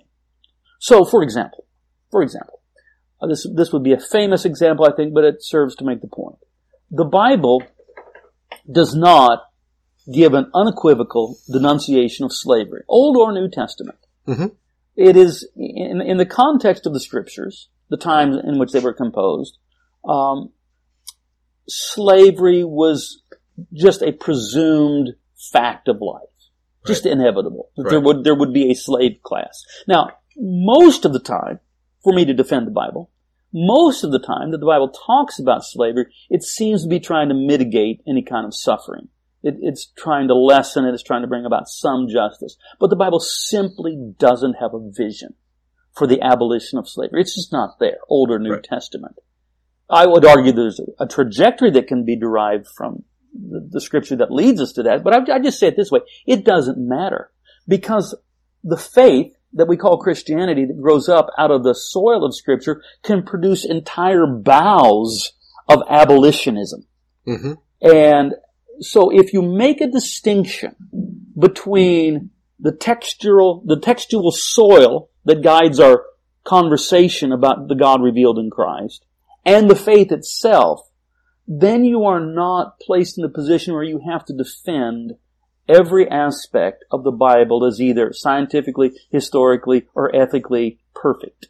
[0.79, 1.65] So, for example,
[2.11, 2.59] for example,
[3.21, 6.01] uh, this this would be a famous example, I think, but it serves to make
[6.01, 6.37] the point.
[6.91, 7.63] The Bible
[8.71, 9.43] does not
[10.11, 13.99] give an unequivocal denunciation of slavery, Old or New Testament.
[14.27, 14.55] Mhm.
[14.95, 18.93] It is in in the context of the Scriptures, the times in which they were
[18.93, 19.57] composed.
[20.07, 20.51] Um,
[21.67, 23.21] slavery was
[23.73, 25.15] just a presumed
[25.51, 26.23] fact of life,
[26.85, 27.69] just inevitable.
[27.77, 29.63] That There would there would be a slave class.
[29.87, 31.59] Now, most of the time,
[32.03, 33.09] for me to defend the Bible,
[33.53, 37.29] most of the time that the Bible talks about slavery, it seems to be trying
[37.29, 39.09] to mitigate any kind of suffering.
[39.41, 40.93] It, it's trying to lessen it.
[40.93, 42.57] It's trying to bring about some justice.
[42.79, 45.35] But the Bible simply doesn't have a vision
[45.95, 47.21] for the abolition of slavery.
[47.21, 48.63] It's just not there, Old or New Right.
[48.63, 49.15] Testament.
[49.89, 54.17] I would argue there's a, a trajectory that can be derived from the, the scripture
[54.17, 56.01] that leads us to that, but I, I just say it this way.
[56.27, 57.31] It doesn't matter
[57.67, 58.15] because
[58.63, 62.81] the faith that we call Christianity that grows up out of the soil of scripture
[63.03, 65.33] can produce entire boughs
[65.67, 66.85] of abolitionism.
[67.25, 68.35] hmm And
[68.81, 70.75] so if you make a distinction
[71.37, 76.05] between the textural, the textual soil that guides our
[76.43, 79.05] conversation about the God revealed in Christ
[79.45, 80.89] and the faith itself,
[81.47, 85.13] then you are not placed in the position where you have to defend
[85.69, 91.47] every aspect of the Bible is either scientifically, historically, or ethically perfect.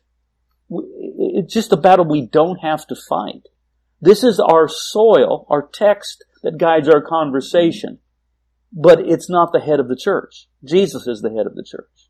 [0.70, 3.48] It's just a battle we don't have to fight.
[4.02, 8.00] This is our soil, our text that guides our conversation.
[8.72, 10.48] But it's not the head of the church.
[10.64, 12.09] Jesus is the head of the church.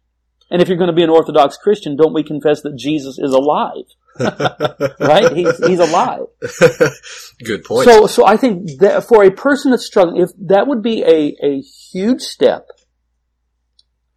[0.51, 3.33] And if you're going to be an Orthodox Christian, don't we confess that Jesus is
[3.33, 3.85] alive?
[4.99, 5.31] right?
[5.33, 6.25] He's, he's alive.
[7.43, 7.87] Good point.
[7.87, 11.35] So, so I think that for a person that's struggling, if that would be a,
[11.45, 12.67] a huge step,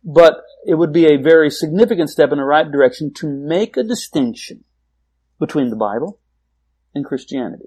[0.03, 0.35] but
[0.67, 4.65] it would be a very significant step in the right direction to make a distinction
[5.39, 6.19] between the Bible
[6.95, 7.67] and Christianity.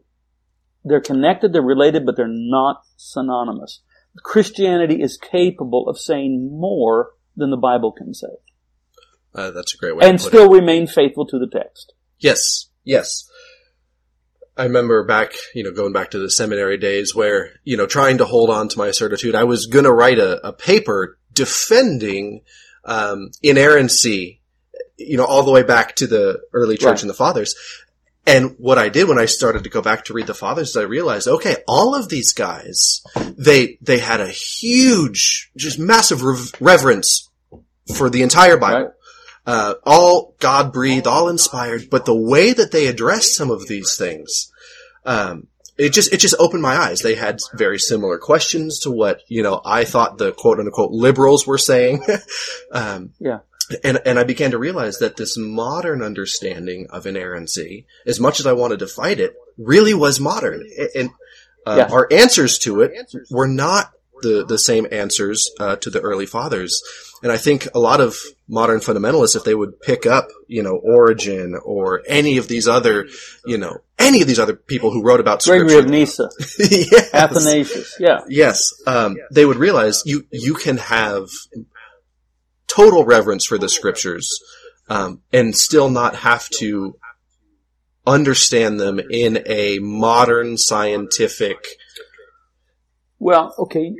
[0.83, 3.81] They're connected, they're related, but they're not synonymous.
[4.23, 8.27] Christianity is capable of saying more than the Bible can say,
[9.35, 10.57] uh, that's a great way and to put still it.
[10.59, 11.93] remain faithful to the text.
[12.19, 13.29] Yes, yes.
[14.57, 18.19] I remember back, you know, going back to the seminary days where, you know, trying
[18.19, 22.41] to hold on to my certitude, I was going to write a, a paper defending
[22.85, 24.41] um, inerrancy,
[24.97, 27.01] you know, all the way back to the early church Right.
[27.01, 27.53] and the fathers.
[28.25, 30.83] And what I did when I started to go back to read the fathers, I
[30.83, 33.03] realized, okay, all of these guys,
[33.37, 37.29] they they had a huge, just massive rev- reverence
[37.95, 38.94] for the entire Bible Right.
[39.45, 43.95] Uh, all God breathed, all inspired, but the way that they addressed some of these
[43.97, 44.51] things,
[45.05, 47.01] um, it just it just opened my eyes.
[47.01, 51.45] They had very similar questions to what you know I thought the quote unquote liberals
[51.45, 52.03] were saying,
[52.71, 53.39] um, Yeah.
[53.83, 58.45] and and I began to realize that this modern understanding of inerrancy, as much as
[58.47, 60.63] I wanted to fight it, really was modern,
[60.95, 61.09] and
[61.67, 61.93] uh, Yeah.
[61.93, 62.93] our answers to it
[63.29, 66.81] were not the the same answers uh, to the early fathers.
[67.21, 68.15] And I think a lot of
[68.47, 73.07] modern fundamentalists, if they would pick up, you know, Origen or any of these other,
[73.45, 76.29] you know, any of these other people who wrote about Gregory scripture, of Nyssa,
[76.59, 78.19] yes, Athanasius, yeah.
[78.27, 81.29] yes, um, they would realize you you can have
[82.67, 84.29] total reverence for the scriptures
[84.89, 86.97] um, and still not have to
[88.05, 91.65] understand them in a modern scientific.
[93.17, 93.91] Well, okay,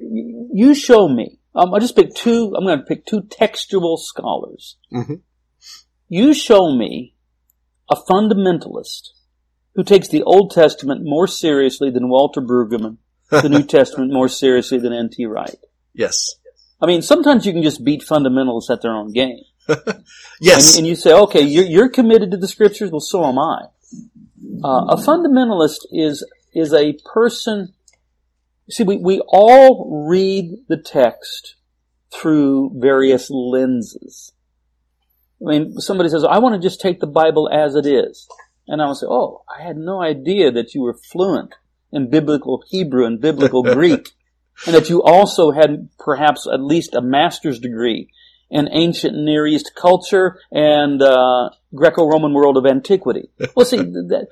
[0.53, 1.39] you show me.
[1.55, 4.77] Um, I'll just pick two, I'm going to pick two textual scholars.
[4.93, 5.21] Mhm.
[6.09, 7.15] You show me
[7.89, 9.09] a fundamentalist
[9.75, 12.97] who takes the Old Testament more seriously than Walter Brueggemann,
[13.29, 15.25] the New Testament more seriously than N.T.
[15.25, 15.59] Wright.
[15.93, 16.35] Yes,
[16.81, 19.39] I mean, sometimes you can just beat fundamentalists at their own game.
[20.41, 23.39] yes, And, and you say, okay, you're, you're committed to the scriptures, well, so am
[23.39, 23.63] I.
[24.63, 27.73] Uh, a fundamentalist is is a person
[28.69, 31.55] See, we, we all read the text
[32.11, 34.33] through various lenses.
[35.41, 38.27] I mean, somebody says, I want to just take the Bible as it is.
[38.67, 41.53] And I will say, oh, I had no idea that you were fluent
[41.91, 44.09] in biblical Hebrew and biblical Greek,
[44.65, 48.09] and that you also had perhaps at least a master's degree
[48.49, 53.29] in ancient Near East culture and uh, Greco-Roman world of antiquity.
[53.55, 54.27] Well, see, that,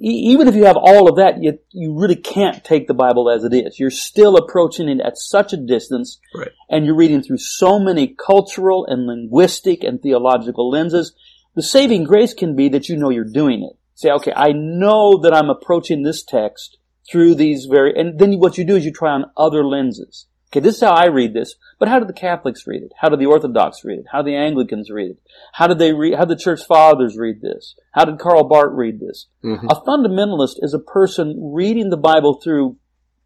[0.00, 3.44] even if you have all of that, you, you really can't take the Bible as
[3.44, 3.78] it is.
[3.80, 6.50] You're still approaching it at such a distance, Right.
[6.70, 11.14] and you're reading through so many cultural and linguistic and theological lenses.
[11.56, 13.76] The saving grace can be that you know you're doing it.
[13.94, 16.78] Say, okay, I know that I'm approaching this text
[17.10, 20.26] through these very, and then what you do is you try on other lenses.
[20.50, 22.92] Okay, this is how I read this, but how do the Catholics read it?
[22.98, 24.06] How do the Orthodox read it?
[24.10, 25.18] How do the Anglicans read it?
[25.52, 27.74] How did they read, how did the Church Fathers read this?
[27.92, 29.26] How did Karl Barth read this?
[29.44, 29.64] Mhm.
[29.64, 32.76] A fundamentalist is a person reading the Bible through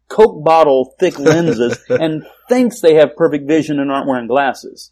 [0.09, 4.91] Coke bottle thick lenses and thinks they have perfect vision and aren't wearing glasses.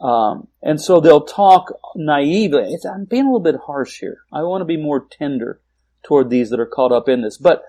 [0.00, 2.72] Um, and so they'll talk naively.
[2.72, 4.22] It's, I'm being a little bit harsh here.
[4.32, 5.60] I want to be more tender
[6.02, 7.62] toward these that are caught up in this, but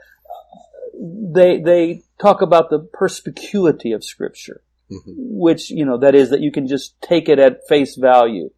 [1.00, 5.14] they they talk about the perspicuity of Scripture, Mhm.
[5.18, 8.50] which you know that is that you can just take it at face value.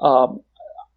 [0.00, 0.40] Um,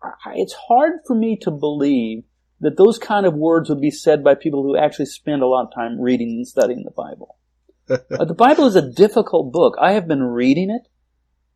[0.02, 2.24] I- it's hard for me to believe
[2.60, 5.66] that those kind of words would be said by people who actually spend a lot
[5.68, 7.36] of time reading and studying the Bible.
[7.90, 9.76] Uh, the Bible is a difficult book.
[9.80, 10.88] I have been reading it.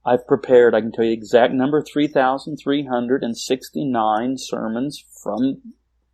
[0.06, 5.62] I've prepared, I can tell you the exact number, 3,369 sermons from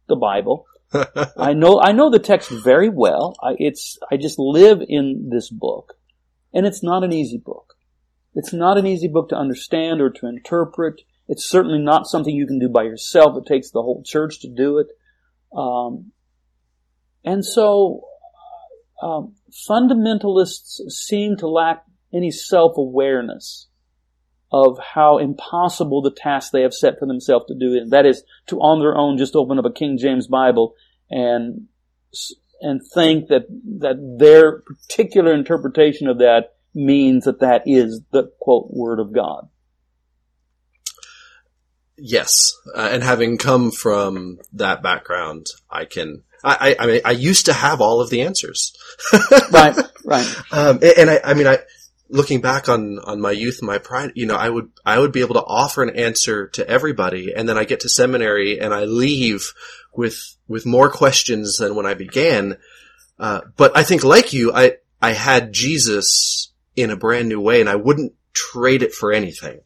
[0.07, 0.67] the Bible.
[1.37, 3.35] I know, I know the text very well.
[3.41, 5.93] I, it's, I just live in this book.
[6.53, 7.73] And it's not an easy book.
[8.35, 11.01] It's not an easy book to understand or to interpret.
[11.27, 13.37] It's certainly not something you can do by yourself.
[13.37, 14.87] It takes the whole church to do it.
[15.55, 16.11] Um,
[17.23, 18.05] and so,
[19.01, 19.35] um,
[19.69, 21.83] fundamentalists seem to lack
[22.13, 23.67] any self-awareness
[24.51, 27.73] of how impossible the task they have set for themselves to do.
[27.75, 30.75] And that is to on their own just open up a King James Bible
[31.13, 31.67] and
[32.59, 33.45] and think that
[33.79, 39.47] that their particular interpretation of that means that that is the quote word of God.
[41.95, 46.23] Yes, uh, and having come from that background, I can.
[46.43, 48.73] I, I, I mean, I used to have all of the answers.
[49.51, 50.35] Right, right.
[50.51, 51.59] Um, and, and I, I mean, I,
[52.09, 55.21] looking back on, on my youth my pride, you know, I would, I would be
[55.21, 57.33] able to offer an answer to everybody.
[57.33, 59.53] And then I get to seminary and I leave
[59.95, 62.57] with, with more questions than when I began.
[63.19, 67.61] Uh, but I think like you, I, I had Jesus in a brand new way
[67.61, 69.61] and I wouldn't trade it for anything.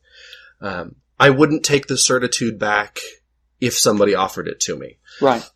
[0.61, 2.99] Um, I wouldn't take the certitude back
[3.59, 4.97] if somebody offered it to me.
[5.21, 5.47] Right.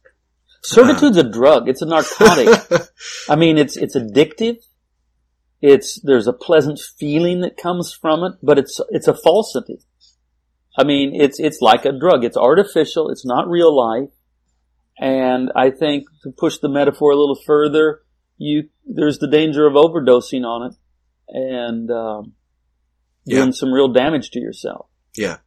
[0.63, 1.67] Certitude's a drug.
[1.67, 2.49] It's a narcotic.
[3.29, 4.57] I mean, it's it's addictive.
[5.61, 9.79] It's there's a pleasant feeling that comes from it, but it's it's a falsity.
[10.77, 12.23] I mean, it's it's like a drug.
[12.23, 13.09] It's artificial.
[13.09, 14.09] It's not real life.
[15.01, 18.01] And I think to push the metaphor a little further,
[18.37, 20.77] you there's the danger of overdosing on it
[21.27, 22.33] and um,
[23.25, 23.51] doing Yeah.
[23.51, 24.85] some real damage to yourself.
[25.17, 25.37] Yeah.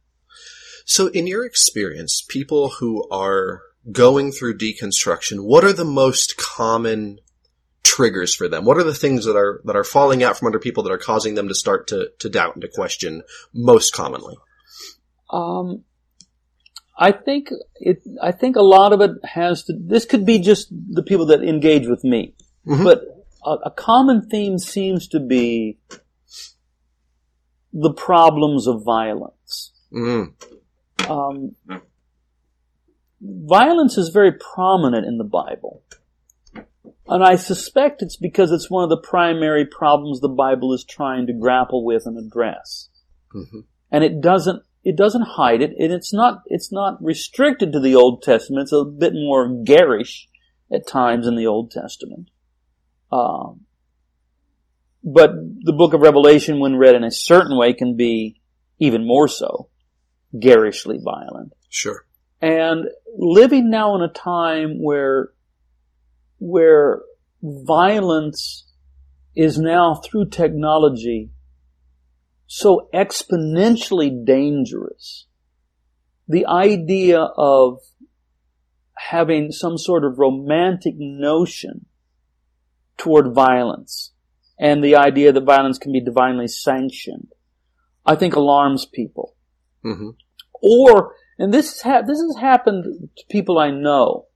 [0.85, 7.19] So in your experience, people who are going through deconstruction, what are the most common
[7.83, 8.65] triggers for them?
[8.65, 10.97] What are the things that are, that are falling out from under people that are
[10.97, 14.35] causing them to start to, to doubt and to question most commonly?
[15.29, 15.83] Um,
[16.97, 18.01] I think it.
[18.21, 19.73] I think a lot of it has to.
[19.77, 22.35] This could be just the people that engage with me,
[22.65, 22.83] Mhm.
[22.83, 23.03] but
[23.45, 25.77] a, a common theme seems to be
[27.73, 29.73] the problems of violence.
[29.91, 30.33] Mm,
[31.09, 31.55] Um,
[33.21, 35.83] violence is very prominent in the Bible.
[37.07, 41.27] And I suspect it's because it's one of the primary problems the Bible is trying
[41.27, 42.89] to grapple with and address
[43.33, 43.65] mhm.
[43.91, 47.95] and it doesn't it doesn't hide it and it's not it's not restricted to the
[47.95, 48.63] old testament.
[48.63, 50.29] It's a bit more garish
[50.71, 52.29] at times in the old testament.
[53.11, 53.61] Um,
[55.03, 55.31] but
[55.61, 58.39] the book of revelation when read in a certain way can be
[58.79, 59.69] even more so
[60.39, 61.53] garishly violent.
[61.69, 62.05] Sure.
[62.41, 62.85] and
[63.17, 65.29] living now in a time where
[66.37, 67.01] where
[67.41, 68.65] violence
[69.35, 71.31] is now through technology
[72.47, 75.27] so exponentially dangerous.
[76.27, 77.79] The idea of
[78.97, 81.85] having some sort of romantic notion
[82.97, 84.13] toward violence
[84.57, 87.27] and the idea that violence can be divinely sanctioned,
[88.05, 89.35] I think alarms people
[89.83, 90.11] hmm
[90.61, 94.27] or and this has ha- this has happened to people I know.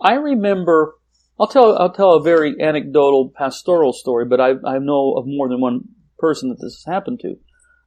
[0.00, 0.94] I remember
[1.38, 5.48] I'll tell I'll tell a very anecdotal pastoral story, but I I know of more
[5.48, 5.82] than one
[6.20, 7.36] person that this has happened to.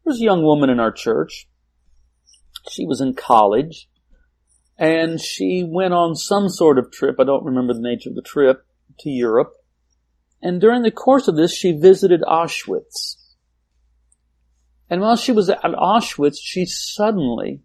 [0.04, 1.48] There's a young woman in our church.
[2.70, 3.88] She was in college,
[4.78, 7.16] and she went on some sort of trip.
[7.20, 8.66] I don't remember the nature of the trip
[9.00, 9.54] to Europe.
[10.42, 13.16] And during the course of this, she visited Auschwitz.
[14.90, 17.62] And while she was at Auschwitz, she suddenly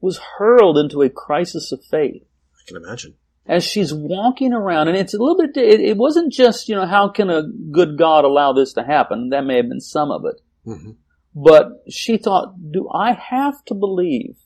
[0.00, 2.22] was hurled into a crisis of faith.
[2.54, 3.14] I can imagine
[3.46, 6.86] as she's walking around, and it's a little bit, it, it, wasn't just, you know,
[6.86, 9.30] how can a good God allow this to happen?
[9.30, 10.40] That may have been some of it.
[10.66, 10.90] Mm-hmm.
[11.34, 14.36] But she thought, do I have to believe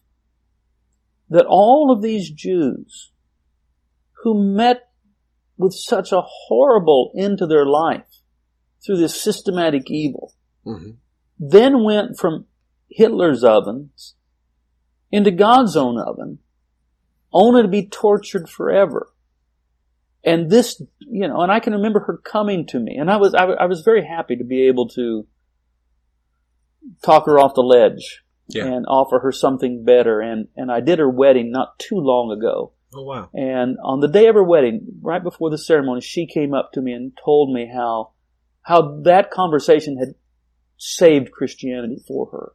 [1.28, 3.12] that all of these Jews
[4.22, 4.88] who met
[5.58, 8.06] with such a horrible end to their life
[8.84, 10.32] through this systematic evil,
[10.64, 10.90] mm-hmm.
[11.38, 12.46] then went from
[12.88, 14.14] Hitler's ovens
[15.10, 16.38] into God's own oven
[17.32, 19.08] only to be tortured forever.
[20.24, 23.34] And this, you know, and I can remember her coming to me, and I was,
[23.34, 25.26] I, I was very happy to be able to
[27.04, 28.66] talk her off the ledge yeah.
[28.66, 30.20] and offer her something better.
[30.20, 32.72] And, and I did her wedding not too long ago.
[32.94, 33.28] Oh wow.
[33.34, 36.80] And on the day of her wedding, right before the ceremony, she came up to
[36.80, 38.12] me and told me how,
[38.62, 40.14] how that conversation had
[40.76, 42.52] saved Christianity for her.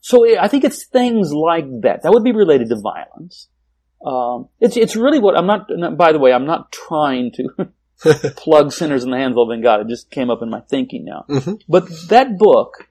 [0.00, 2.02] So I think it's things like that.
[2.02, 3.48] That would be related to violence.
[4.04, 5.68] Um, it's it's really what I'm not.
[5.96, 7.68] By the way, I'm not trying to
[8.36, 9.80] plug sinners in the hands of God.
[9.80, 11.26] It just came up in my thinking now.
[11.28, 11.54] Mm-hmm.
[11.68, 12.88] But that book,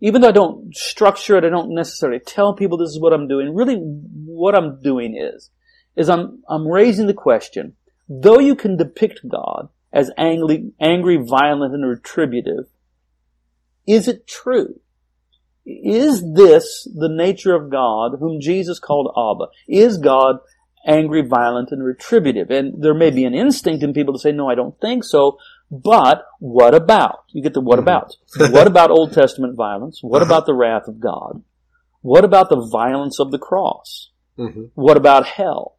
[0.00, 3.26] even though I don't structure it, I don't necessarily tell people this is what I'm
[3.26, 3.54] doing.
[3.54, 5.50] Really, what I'm doing is
[5.96, 7.74] is I'm I'm raising the question:
[8.08, 12.66] though you can depict God as angry, angry, violent, and retributive,
[13.86, 14.80] is it true?
[15.64, 19.50] Is this the nature of God whom Jesus called Abba?
[19.68, 20.36] Is God
[20.86, 22.50] angry, violent, and retributive?
[22.50, 25.38] And there may be an instinct in people to say, no, I don't think so.
[25.70, 27.24] But what about?
[27.28, 27.88] You get the what mm-hmm.
[27.88, 28.14] about.
[28.52, 30.00] what about Old Testament violence?
[30.02, 30.30] What uh-huh.
[30.30, 31.42] about the wrath of God?
[32.00, 34.10] What about the violence of the cross?
[34.38, 34.64] Mm-hmm.
[34.74, 35.78] What about hell?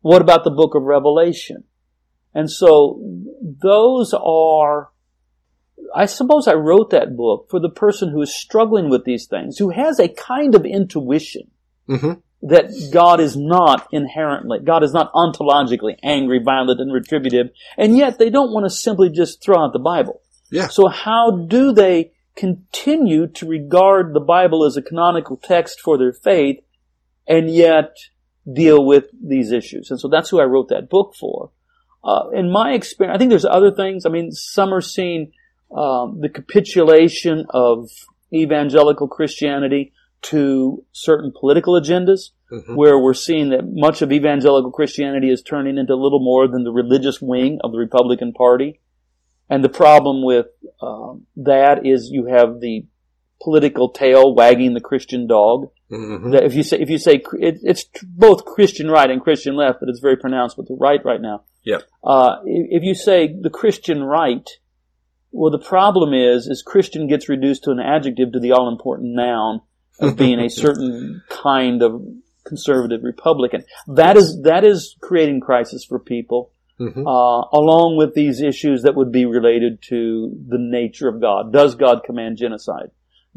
[0.00, 1.64] What about the book of Revelation?
[2.32, 3.00] And so
[3.42, 4.90] those are
[5.94, 9.58] I suppose I wrote that book for the person who is struggling with these things,
[9.58, 11.50] who has a kind of intuition
[11.88, 12.14] mm-hmm.
[12.48, 18.18] that God is not inherently, God is not ontologically angry, violent, and retributive, and yet
[18.18, 20.20] they don't want to simply just throw out the Bible.
[20.50, 20.66] Yeah.
[20.66, 26.12] So how do they continue to regard the Bible as a canonical text for their
[26.12, 26.58] faith
[27.28, 27.96] and yet
[28.52, 29.92] deal with these issues?
[29.92, 31.52] And so that's who I wrote that book for.
[32.02, 34.04] Uh, in my experience, I think there's other things.
[34.04, 35.32] I mean, some are seen
[35.74, 37.90] um, the capitulation of
[38.32, 42.74] evangelical Christianity to certain political agendas, mm-hmm.
[42.74, 46.72] where we're seeing that much of evangelical Christianity is turning into little more than the
[46.72, 48.80] religious wing of the Republican Party.
[49.50, 50.46] And the problem with
[50.80, 52.86] um, that is you have the
[53.42, 55.70] political tail wagging the Christian dog.
[55.90, 56.30] Mm-hmm.
[56.30, 59.80] That if you say if you say it, it's both Christian right and Christian left,
[59.80, 61.44] but it's very pronounced with the right right now.
[61.62, 61.78] Yeah.
[62.02, 64.48] Uh, if you say the Christian right
[65.34, 69.14] well, the problem is, is Christian gets reduced to an adjective to the all important
[69.14, 69.60] noun
[69.98, 72.02] of being a certain kind of
[72.46, 73.64] conservative Republican.
[73.88, 77.04] That is that is creating crisis for people, mm-hmm.
[77.04, 81.52] uh, along with these issues that would be related to the nature of God.
[81.52, 82.90] Does God command genocide?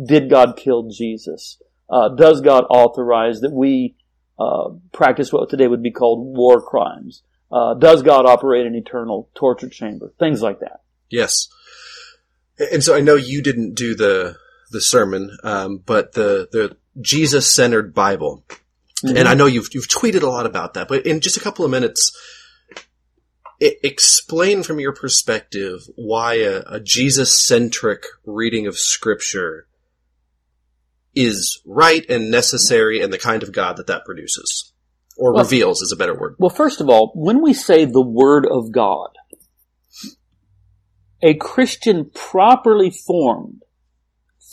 [0.03, 1.59] Did God kill Jesus?
[1.89, 3.95] Uh, does God authorize that we
[4.37, 7.23] uh, practice what today would be called war crimes?
[7.51, 10.13] Uh, does God operate an eternal torture chamber?
[10.19, 10.81] Things like that.
[11.09, 11.47] Yes.
[12.59, 14.37] And so I know you didn't do the
[14.71, 18.43] the sermon, um, but the the Jesus centered Bible,
[19.03, 19.15] mm-hmm.
[19.15, 20.87] and I know you've you've tweeted a lot about that.
[20.87, 22.15] But in just a couple of minutes,
[23.59, 29.67] it, explain from your perspective why a, a Jesus centric reading of Scripture
[31.15, 34.73] is right and necessary, and the kind of God that that produces
[35.17, 36.35] or well, reveals is a better word.
[36.37, 39.09] Well, first of all, when we say the Word of God,
[41.21, 43.63] a Christian properly formed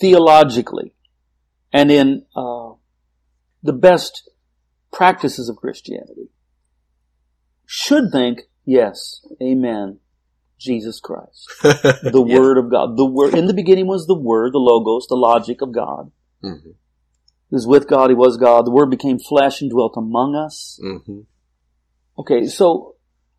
[0.00, 0.94] theologically
[1.72, 2.72] and in uh,
[3.62, 4.30] the best
[4.92, 6.30] practices of Christianity
[7.66, 9.98] should think, yes, amen,
[10.58, 12.22] Jesus Christ, the.
[12.22, 12.96] Word of God.
[12.96, 16.10] The Word in the beginning was the Word, the Logos, the logic of God.
[16.42, 16.70] Mm-hmm.
[17.50, 18.10] He was with God.
[18.10, 18.64] He was God.
[18.64, 20.78] The Word became flesh and dwelt among us.
[20.82, 21.20] Mm-hmm.
[22.18, 22.93] Okay, so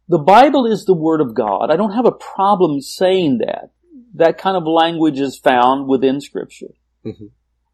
[0.08, 1.72] the Bible is the Word of God.
[1.72, 3.72] I don't have a problem saying that.
[4.16, 6.74] That kind of language is found within Scripture.
[7.06, 7.26] Mm-hmm.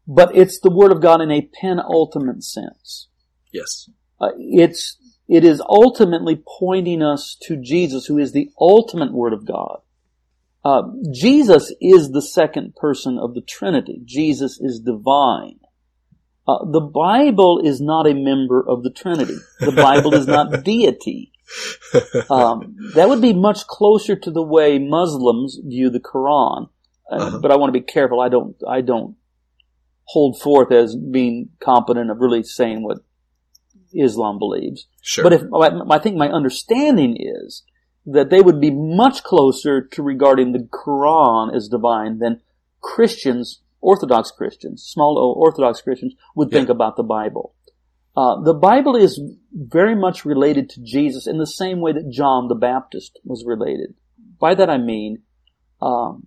[0.06, 3.08] But it's the Word of God in a penultimate sense.
[3.52, 3.88] Yes.
[4.20, 4.96] Uh, it's
[5.28, 9.80] it is ultimately pointing us to Jesus, who is the ultimate Word of God.
[10.64, 14.00] Uh, Jesus is the second person of the Trinity.
[14.04, 15.58] Jesus is divine.
[16.46, 19.36] Uh, the Bible is not a member of the Trinity.
[19.60, 21.32] The Bible is not deity.
[22.30, 26.70] Um, that would be much closer to the way Muslims view the Quran.
[27.10, 27.38] Uh, uh-huh.
[27.40, 28.20] But I want to be careful.
[28.20, 28.56] I don't.
[28.66, 29.16] I don't
[30.04, 32.98] hold forth as being competent of really saying what
[33.94, 34.86] Islam believes.
[35.00, 35.24] Sure.
[35.24, 35.42] But if
[35.90, 37.62] I think my understanding is
[38.06, 42.40] that they would be much closer to regarding the Quran as divine than
[42.80, 47.54] Christians, Orthodox Christians, small O Orthodox Christians would think about the Bible.
[48.16, 49.20] Uh, the Bible is
[49.52, 53.94] very much related to Jesus in the same way that John the Baptist was related.
[54.38, 55.22] By that I mean,
[55.80, 56.26] um,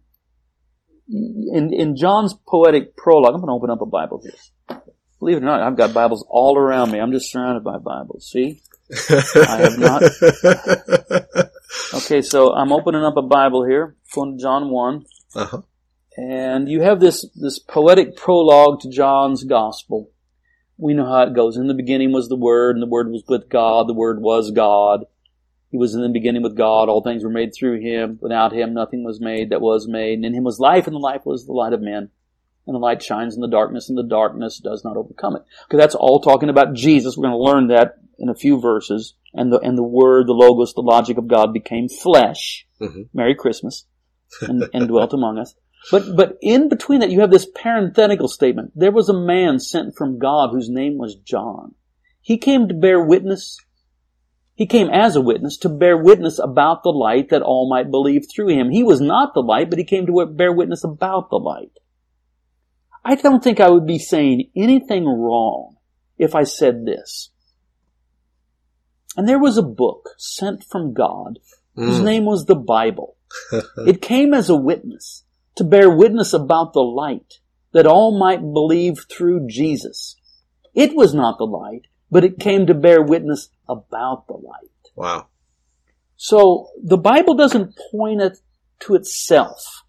[1.08, 4.80] in, in John's poetic prologue, I'm going to open up a Bible here.
[5.20, 7.00] Believe it or not, I've got Bibles all around me.
[7.00, 8.30] I'm just surrounded by Bibles.
[8.32, 8.62] See?
[9.36, 10.04] I have not.
[11.94, 15.06] Okay, so I'm opening up a Bible here, from John 1.
[15.36, 15.62] Uh-huh.
[16.18, 20.10] And you have this, this poetic prologue to John's Gospel.
[20.78, 21.58] We know how it goes.
[21.58, 23.88] In the beginning was the Word, and the Word was with God.
[23.88, 25.06] The Word was God.
[25.72, 26.90] He was in the beginning with God.
[26.90, 28.20] All things were made through Him.
[28.22, 30.16] Without Him, nothing was made that was made.
[30.16, 32.10] And in Him was life, and the life was the light of men.
[32.68, 35.44] And the light shines in the darkness, and the darkness does not overcome it.
[35.66, 37.16] Okay, that's all talking about Jesus.
[37.16, 39.14] We're going to learn that in a few verses.
[39.34, 42.66] And the, and the Word, the Logos, the logic of God became flesh.
[42.82, 43.04] Mm-hmm.
[43.14, 43.86] Merry Christmas.
[44.42, 45.56] And, and dwelt among us.
[45.92, 48.72] But, but in between that, you have this parenthetical statement.
[48.76, 51.76] There was a man sent from God whose name was John.
[52.22, 53.58] He came to bear witness.
[54.56, 58.26] He came as a witness to bear witness about the light that all might believe
[58.26, 58.72] through him.
[58.72, 61.78] He was not the light, but he came to bear witness about the light.
[63.04, 65.76] I don't think I would be saying anything wrong
[66.18, 67.30] if I said this.
[69.16, 71.38] And there was a book sent from God
[71.76, 72.06] whose mm.
[72.06, 73.18] name was the Bible.
[73.78, 75.25] it came as a witness
[75.56, 77.40] to bear witness about the light
[77.72, 80.16] that all might believe through Jesus.
[80.74, 84.92] It was not the light, but it came to bear witness about the light.
[84.96, 85.28] Wow.
[86.16, 88.38] So the Bible doesn't point it
[88.82, 89.84] to itself.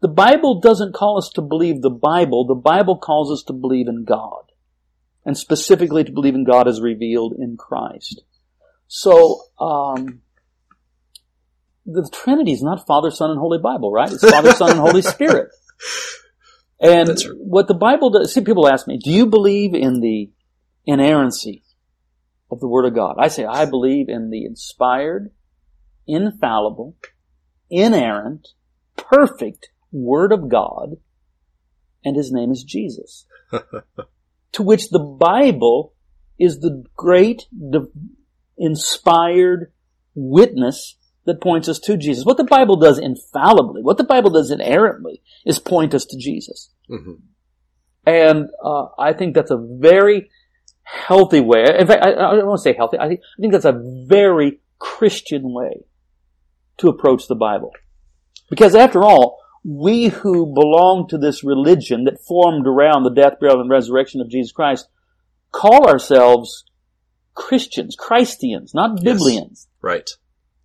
[0.00, 2.46] The Bible doesn't call us to believe the Bible.
[2.46, 4.44] The Bible calls us to believe in God.
[5.24, 8.22] And specifically to believe in God as revealed in Christ.
[8.88, 10.22] So, um,
[11.84, 14.10] the Trinity is not Father, Son, and Holy Bible, right?
[14.10, 15.50] It's Father, Son, and Holy Spirit.
[16.82, 17.28] And right.
[17.38, 20.32] what the Bible does, see, people ask me, do you believe in the
[20.84, 21.62] inerrancy
[22.50, 23.16] of the Word of God?
[23.20, 25.30] I say, I believe in the inspired,
[26.08, 26.96] infallible,
[27.70, 28.48] inerrant,
[28.96, 30.96] perfect Word of God,
[32.04, 33.26] and his name is Jesus.
[34.52, 35.94] to which the Bible
[36.36, 37.46] is the great,
[38.58, 39.72] inspired
[40.16, 42.24] witness that points us to Jesus.
[42.24, 46.70] What the Bible does infallibly, what the Bible does inerrantly, is point us to Jesus.
[46.90, 47.14] Mm-hmm.
[48.06, 50.30] And uh, I think that's a very
[50.82, 51.64] healthy way.
[51.78, 52.98] In fact, I, I don't want to say healthy.
[52.98, 55.84] I think, I think that's a very Christian way
[56.78, 57.72] to approach the Bible.
[58.50, 63.60] Because after all, we who belong to this religion that formed around the death, burial,
[63.60, 64.88] and resurrection of Jesus Christ
[65.52, 66.64] call ourselves
[67.34, 69.50] Christians, Christians, not Biblians.
[69.50, 70.10] Yes, right.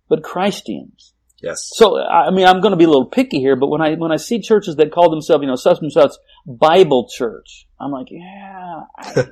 [0.08, 1.14] But Christians.
[1.42, 1.70] Yes.
[1.74, 4.10] So, I mean, I'm going to be a little picky here, but when I, when
[4.10, 6.12] I see churches that call themselves, you know, such and such
[6.46, 9.12] Bible church, I'm like, yeah, I,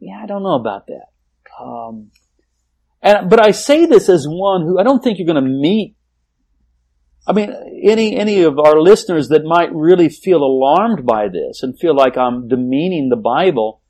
[0.00, 1.06] yeah, I don't know about that.
[1.58, 2.10] Um,
[3.00, 5.96] and, but I say this as one who I don't think you're going to meet
[7.26, 11.78] I mean, any, any of our listeners that might really feel alarmed by this and
[11.78, 13.80] feel like I'm demeaning the Bible,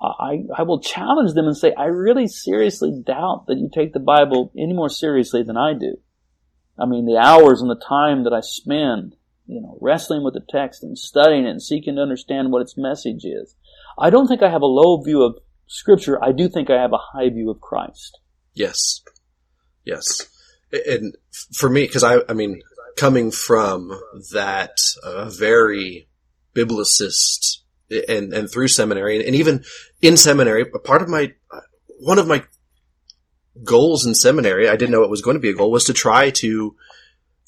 [0.00, 4.00] I, I will challenge them and say, I really seriously doubt that you take the
[4.00, 5.96] Bible any more seriously than I do.
[6.78, 9.14] I mean, the hours and the time that I spend,
[9.46, 12.76] you know, wrestling with the text and studying it and seeking to understand what its
[12.76, 13.54] message is.
[13.98, 16.22] I don't think I have a low view of Scripture.
[16.22, 18.18] I do think I have a high view of Christ.
[18.52, 19.00] Yes.
[19.84, 20.28] Yes.
[20.72, 21.16] And
[21.54, 22.60] for me, because I, I mean,
[22.96, 23.98] coming from
[24.32, 26.08] that uh, very
[26.54, 27.58] biblicist
[27.90, 29.64] and, and through seminary and even
[30.00, 31.32] in seminary, part of my,
[32.00, 32.44] one of my
[33.62, 35.92] goals in seminary, I didn't know it was going to be a goal, was to
[35.92, 36.76] try to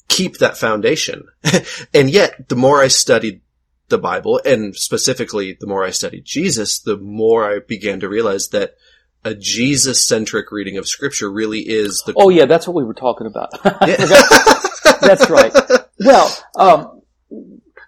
[0.07, 1.27] keep that foundation.
[1.93, 3.41] and yet, the more I studied
[3.89, 8.49] the Bible, and specifically the more I studied Jesus, the more I began to realize
[8.49, 8.75] that
[9.23, 12.13] a Jesus centric reading of scripture really is the.
[12.15, 13.51] Oh yeah, that's what we were talking about.
[15.01, 15.53] That's right.
[15.99, 17.01] Well, um,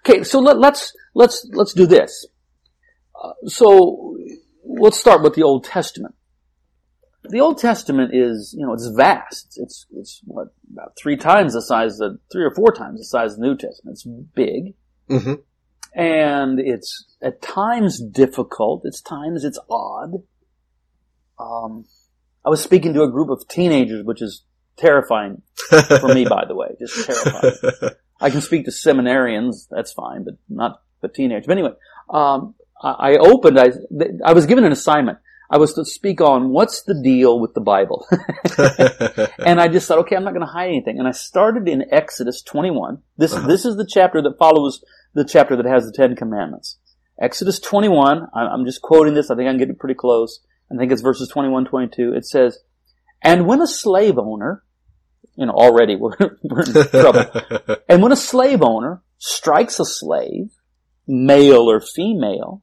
[0.00, 2.26] okay, so let, let's, let's let's do this.
[3.46, 4.16] So
[4.64, 6.14] let's start with the Old Testament.
[7.24, 9.54] the Old Testament is, you know, it's vast.
[9.56, 13.32] It's, it's what, about three times the size of, three or four times the size
[13.32, 13.94] of the New Testament.
[13.94, 14.74] It's big.
[15.08, 15.34] hmm
[15.94, 18.84] And it's at times difficult.
[18.86, 20.22] At times it's odd.
[21.38, 21.84] Um,
[22.44, 24.44] I was speaking to a group of teenagers, which is
[24.76, 25.42] terrifying
[26.00, 27.94] for me, by the way, just terrifying.
[28.20, 31.46] I can speak to seminarians, that's fine, but not the teenagers.
[31.46, 31.72] But anyway,
[32.10, 33.70] um, I, opened, I,
[34.24, 35.18] I was given an assignment.
[35.50, 38.06] I was to speak on what's the deal with the Bible.
[39.38, 40.98] and I just thought, okay, I'm not going to hide anything.
[40.98, 42.98] And I started in Exodus 21.
[43.16, 43.46] This, Uh-huh.
[43.48, 46.78] this is the chapter that follows the chapter that has the Ten Commandments.
[47.20, 50.40] Exodus 21, I- I'm just quoting this, I think I'm getting pretty close.
[50.72, 52.14] I think it's verses 21, 22.
[52.14, 52.58] It says,
[53.22, 54.62] And when a slave owner,
[55.34, 57.24] you know, already we're, we're in trouble.
[57.88, 60.52] And when a slave owner strikes a slave,
[61.08, 62.62] male or female,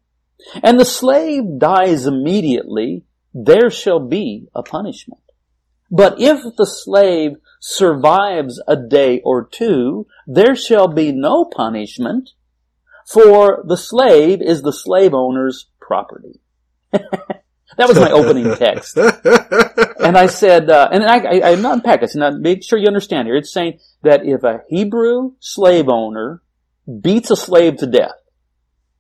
[0.64, 5.22] and the slave dies immediately, there shall be a punishment.
[5.90, 12.32] But if the slave survives a day or two, there shall be no punishment,
[13.06, 16.42] for the slave is the slave owner's property.
[16.92, 18.98] that was my opening text.
[18.98, 22.88] And I said, uh, and I, I, I unpacked this, and I make sure you
[22.88, 23.36] understand here.
[23.36, 26.42] It's saying that if a Hebrew slave owner
[27.02, 28.16] beats a slave to death,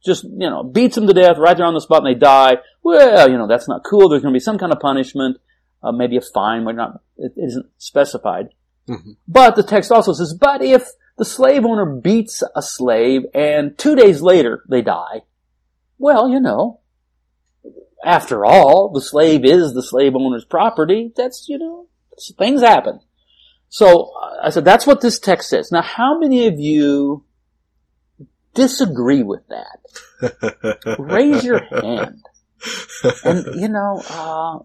[0.05, 2.57] just, you know, beats them to death right there on the spot and they die,
[2.83, 4.09] well, you know, that's not cool.
[4.09, 5.37] There's going to be some kind of punishment,
[5.83, 8.49] uh, maybe a fine, but not, it isn't specified.
[8.87, 9.17] Mhm.
[9.27, 10.87] But the text also says, but if
[11.17, 15.23] the slave owner beats a slave and two days later they die,
[15.97, 16.79] well, you know,
[18.05, 21.11] after all, the slave is the slave owner's property.
[21.15, 21.87] That's, you know,
[22.37, 22.99] things happen.
[23.69, 25.71] So uh, I said, that's what this text says.
[25.71, 27.25] Now, how many of you
[28.57, 30.97] disagree with that?
[30.99, 32.23] Raise your hand.
[33.23, 34.59] And, you know, uh,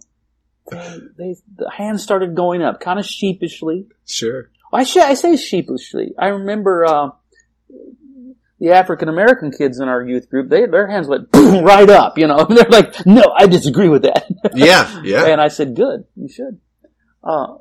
[0.70, 3.86] they, they, the hands started going up, kind of sheepishly.
[4.06, 4.50] Sure.
[4.72, 6.14] I, sh- I say sheepishly.
[6.18, 7.10] I remember, uh,
[8.58, 12.28] the African American kids in our youth group, they, their hands went right up, you
[12.28, 12.44] know.
[12.48, 14.26] They're like, no, I disagree with that.
[14.54, 15.26] Yeah, yeah.
[15.26, 16.60] And I said, good, you should.
[17.24, 17.56] Uh,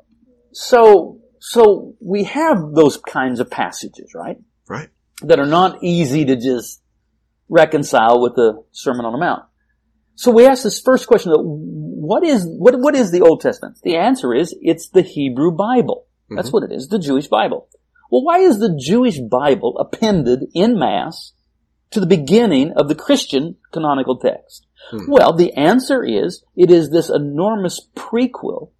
[0.52, 4.36] so, so we have those kinds of passages, right?
[4.68, 4.90] Right.
[5.24, 6.80] That are not easy to just
[7.48, 9.44] reconcile with the Sermon on the Mount.
[10.14, 12.78] So we ask this first question: What is what?
[12.78, 13.78] What is the Old Testament?
[13.82, 16.06] The answer is it's the Hebrew Bible.
[16.30, 16.52] That's Mhm.
[16.52, 17.68] what it is, the Jewish Bible.
[18.10, 21.32] Well, why is the Jewish Bible appended in mass
[21.90, 24.66] to the beginning of the Christian canonical text?
[24.90, 25.10] Hmm.
[25.10, 28.70] Well, the answer is it is this enormous prequel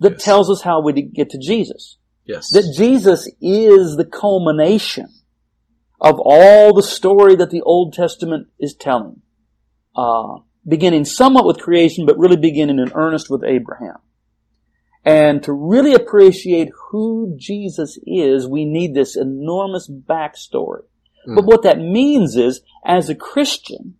[0.00, 0.24] that Yes.
[0.24, 1.96] tells us how we get to Jesus.
[2.26, 2.50] Yes.
[2.50, 5.08] That Jesus is the culmination
[6.02, 9.22] of all the story that the Old Testament is telling.
[9.96, 13.98] Uh, beginning somewhat with creation, but really beginning in earnest with Abraham.
[15.04, 20.84] And to really appreciate who Jesus is, we need this enormous backstory.
[21.26, 21.46] But Mm.
[21.46, 23.94] what that means is, as a Christian,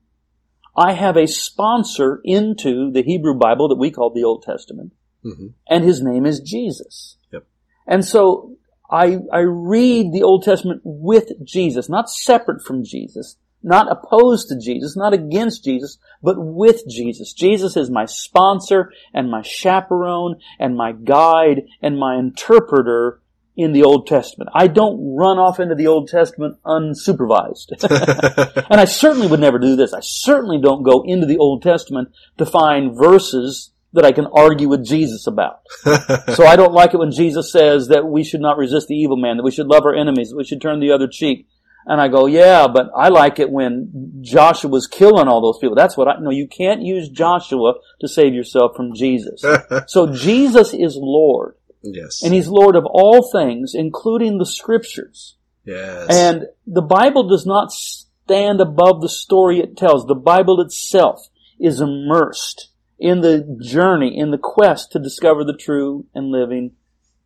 [0.77, 4.93] I have a sponsor into the Hebrew Bible that we call the Old Testament,
[5.23, 7.17] hmm and his name is Jesus.
[7.33, 7.45] Yep.
[7.87, 8.52] And so
[8.93, 14.59] I, I read the Old Testament with Jesus, not separate from Jesus, not opposed to
[14.59, 17.33] Jesus, not against Jesus, but with Jesus.
[17.33, 23.21] Jesus is my sponsor and my chaperone and my guide and my interpreter
[23.57, 24.51] in the Old Testament.
[24.55, 27.73] I don't run off into the Old Testament unsupervised.
[28.71, 29.95] and I certainly would never do this.
[29.95, 34.69] I certainly don't go into the Old Testament to find verses that I can argue
[34.69, 35.61] with Jesus about.
[36.35, 39.17] So I don't like it when Jesus says that we should not resist the evil
[39.17, 41.47] man, that we should love our enemies, that we should turn the other cheek.
[41.85, 45.75] And I go, yeah, but I like it when Joshua was killing all those people.
[45.75, 49.45] That's what I, no, you can't use Joshua to save yourself from Jesus.
[49.89, 52.23] So Jesus is Lord, yes.
[52.23, 55.37] and He's Lord of all things, including the scriptures.
[55.65, 56.07] yes.
[56.09, 60.07] And the Bible does not stand above the story it tells.
[60.07, 61.29] The Bible itself
[61.59, 62.72] is immersed
[63.03, 66.71] in the journey, in the quest to discover the true and living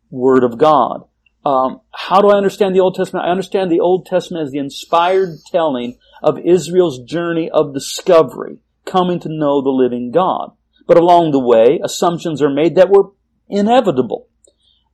[0.09, 1.03] Word of God.
[1.45, 3.25] Um, how do I understand the Old Testament?
[3.25, 9.19] I understand the Old Testament as the inspired telling of Israel's journey of discovery, coming
[9.19, 10.53] to know the living God.
[10.87, 13.11] But along the way, assumptions are made that were
[13.47, 14.27] inevitable.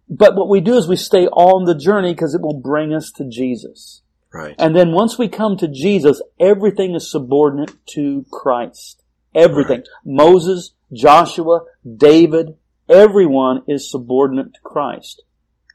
[0.09, 3.09] But what we do is we stay on the journey because it will bring us
[3.11, 4.01] to Jesus.
[4.33, 4.53] right.
[4.59, 9.02] And then once we come to Jesus, everything is subordinate to Christ.
[9.35, 9.83] Everything.
[10.05, 11.61] Moses, Joshua,
[11.97, 12.57] David,
[12.89, 15.23] everyone is subordinate to Christ.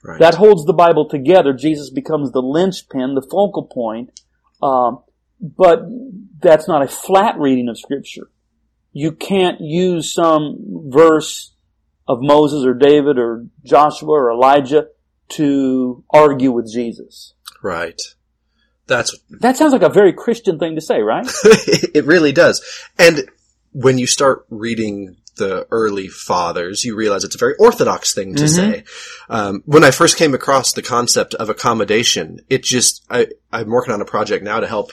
[0.02, 0.20] right.
[0.20, 1.52] That holds the Bible together.
[1.52, 4.20] Jesus becomes the linchpin, the focal point.
[4.62, 5.00] Um,
[5.40, 5.82] but
[6.40, 8.30] that's not a flat reading of Scripture.
[8.92, 11.52] You can't use some verse
[12.08, 14.88] of Moses or David or Joshua or Elijah
[15.30, 17.34] to argue with Jesus.
[17.62, 18.00] Right.
[18.86, 21.26] That's That sounds like a very Christian thing to say, right?
[21.44, 22.64] it really does.
[22.98, 23.28] And
[23.72, 28.48] when you start reading the early fathers, you realize it's a very orthodox thing to
[28.48, 28.84] say.
[29.28, 33.94] Um, when I first came across the concept of accommodation, it just, I, I'm working
[33.94, 34.92] on a project now to help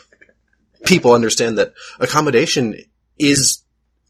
[0.85, 2.75] people understand that accommodation
[3.17, 3.63] is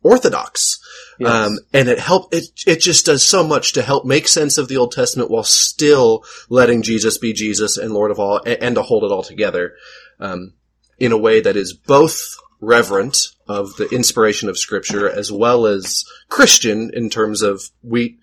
[0.04, 0.80] orthodox.
[1.18, 1.32] Yes.
[1.32, 4.68] Um, and it help, it, it just does so much to help make sense of
[4.68, 8.76] the Old Testament while still letting Jesus be Jesus and Lord of all and, and
[8.76, 9.76] to hold it all together,
[10.20, 10.54] um,
[11.00, 12.36] in a way that is both
[12.66, 18.18] reverent of the inspiration of scripture as well as Christian in terms of we,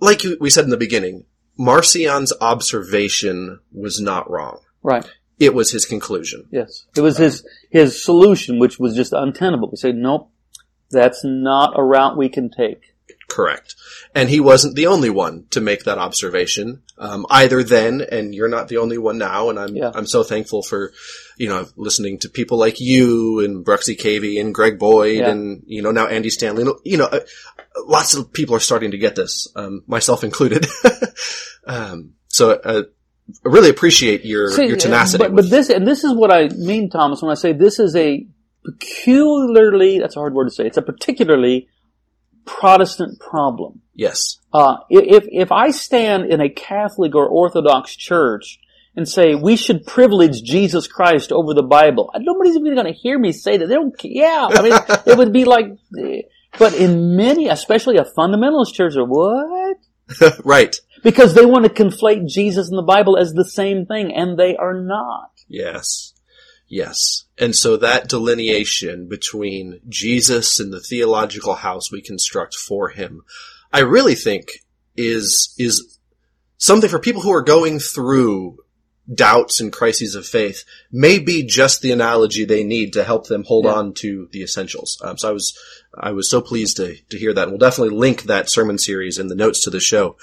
[0.00, 1.24] like we said in the beginning,
[1.58, 4.60] Marcion's observation was not wrong.
[4.82, 5.08] right.
[5.40, 6.46] It was his conclusion.
[6.52, 6.86] Yes.
[6.96, 9.68] It was his, his solution, which was just untenable.
[9.68, 10.30] We say, nope,
[10.92, 12.93] that's not a route we can take.
[13.28, 13.74] Correct.
[14.14, 18.48] And he wasn't the only one to make that observation, um, either then, and you're
[18.48, 19.90] not the only one now, and I'm, Yeah.
[19.94, 20.92] I'm so thankful for,
[21.36, 25.30] you know, listening to people like you and Bruxy Cavey and Greg Boyd Yeah.
[25.30, 27.20] and, you know, now Andy Stanley, you know, uh,
[27.86, 30.66] lots of people are starting to get this, um, myself included.
[31.66, 32.82] um, so, uh,
[33.44, 35.24] I really appreciate your, See, your tenacity.
[35.24, 37.96] But, but this, and this is what I mean, Thomas, when I say this is
[37.96, 38.26] a
[38.64, 41.68] peculiarly, that's a hard word to say, it's a particularly
[42.44, 43.82] Protestant problem.
[43.94, 44.38] yes.
[44.52, 48.60] Uh, if, if I stand in a Catholic or Orthodox church
[48.94, 53.18] and say we should privilege Jesus Christ over the Bible, nobody's even going to hear
[53.18, 53.66] me say that.
[53.66, 54.72] They don't, yeah, I mean,
[55.06, 55.66] it would be like,
[55.98, 56.22] eh,
[56.58, 59.76] but in many, especially a fundamentalist church, are what?
[60.44, 60.74] right.
[61.02, 64.56] Because they want to conflate Jesus and the Bible as the same thing, and they
[64.56, 65.30] are not.
[65.48, 66.14] Yes.
[66.68, 67.23] Yes.
[67.38, 73.22] And so that delineation between Jesus and the theological house we construct for him,
[73.72, 74.60] I really think
[74.96, 75.98] is, is
[76.58, 78.58] something for people who are going through
[79.12, 83.44] doubts and crises of faith may be just the analogy they need to help them
[83.44, 83.72] hold Yeah.
[83.74, 84.98] on to the essentials.
[85.02, 85.58] Um, so I was,
[85.94, 87.42] I was so pleased to, to hear that.
[87.42, 90.16] And we'll definitely link that sermon series in the notes to the show.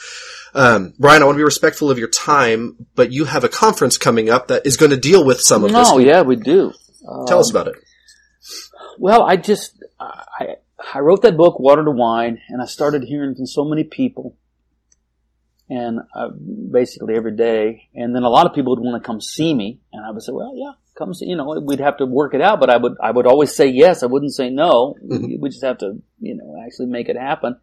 [0.56, 3.98] Um, Brian, I want to be respectful of your time, but you have a conference
[4.00, 5.88] coming up that is going to deal with some of this.
[5.92, 6.74] Oh, yeah, we do.
[7.12, 7.76] Uh, Tell us about it.
[8.98, 10.56] Well, I just I
[10.94, 14.38] I wrote that book, Water to Wine, and I started hearing from so many people,
[15.70, 17.90] and uh, basically every day.
[17.94, 20.24] And then a lot of people would want to come see me, and I would
[20.24, 22.78] say, "Well, yeah, come see." You know, we'd have to work it out, but I
[22.78, 24.04] would I would always say yes.
[24.04, 24.96] I wouldn't say no.
[25.02, 27.58] We, we just have to, you know, actually make it happen.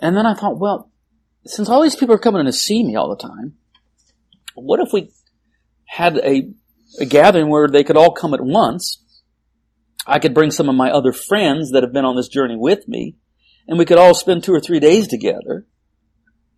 [0.00, 0.90] And then I thought, well,
[1.46, 3.54] since all these people are coming in to see me all the time,
[4.54, 5.10] what if we
[5.84, 6.50] had a,
[7.00, 8.98] a gathering where they could all come at once?
[10.06, 12.88] I could bring some of my other friends that have been on this journey with
[12.88, 13.16] me,
[13.68, 15.66] and we could all spend two or three days together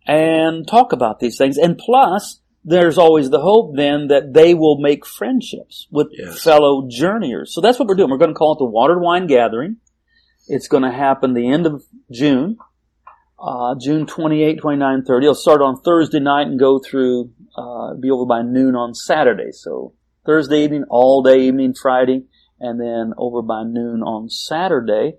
[0.07, 1.57] and talk about these things.
[1.57, 6.43] And plus, there's always the hope then that they will make friendships with Yes.
[6.43, 7.53] fellow journeyers.
[7.53, 8.09] So that's what we're doing.
[8.09, 9.77] We're going to call it the Water to Wine Gathering.
[10.47, 12.57] It's going to happen the end of June,
[13.39, 15.25] uh, June 28, 29, 30.
[15.25, 19.51] It'll start on Thursday night and go through, uh, be over by noon on Saturday.
[19.51, 19.93] So
[20.25, 22.25] Thursday evening, all day evening, Friday,
[22.59, 25.13] and then over by noon on Saturday.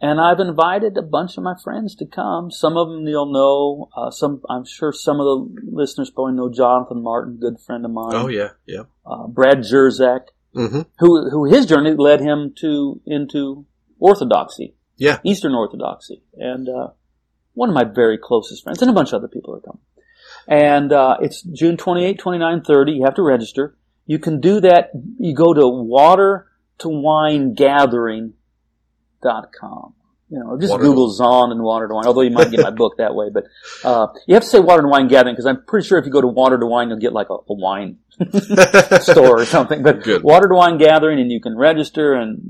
[0.00, 2.50] And I've invited a bunch of my friends to come.
[2.50, 3.88] Some of them you'll know.
[3.96, 7.90] Uh, some, I'm sure some of the listeners probably know Jonathan Martin, good friend of
[7.90, 8.14] mine.
[8.14, 8.82] Oh yeah, yeah.
[9.06, 13.64] Uh, Brad Jersak, hmm who, who his journey led him to, into
[13.98, 14.74] Orthodoxy.
[14.98, 15.18] Yeah.
[15.24, 16.22] Eastern Orthodoxy.
[16.34, 16.88] And, uh,
[17.54, 19.80] one of my very closest friends and a bunch of other people are coming.
[20.46, 22.92] And, uh, it's June 28, 29, 30.
[22.92, 23.76] You have to register.
[24.06, 24.90] You can do that.
[25.18, 26.46] You go to water
[26.78, 28.34] to wine gathering.com.
[30.28, 32.70] You know, just Water Google Zahnd and water to wine, although you might get my
[32.76, 33.44] book that way, but,
[33.84, 36.10] uh, you have to say water to wine gathering because I'm pretty sure if you
[36.10, 37.98] go to water to wine, you'll get like a, a wine
[39.02, 39.84] store or something.
[39.84, 40.24] But Good.
[40.24, 42.40] water to wine gathering, and you can register and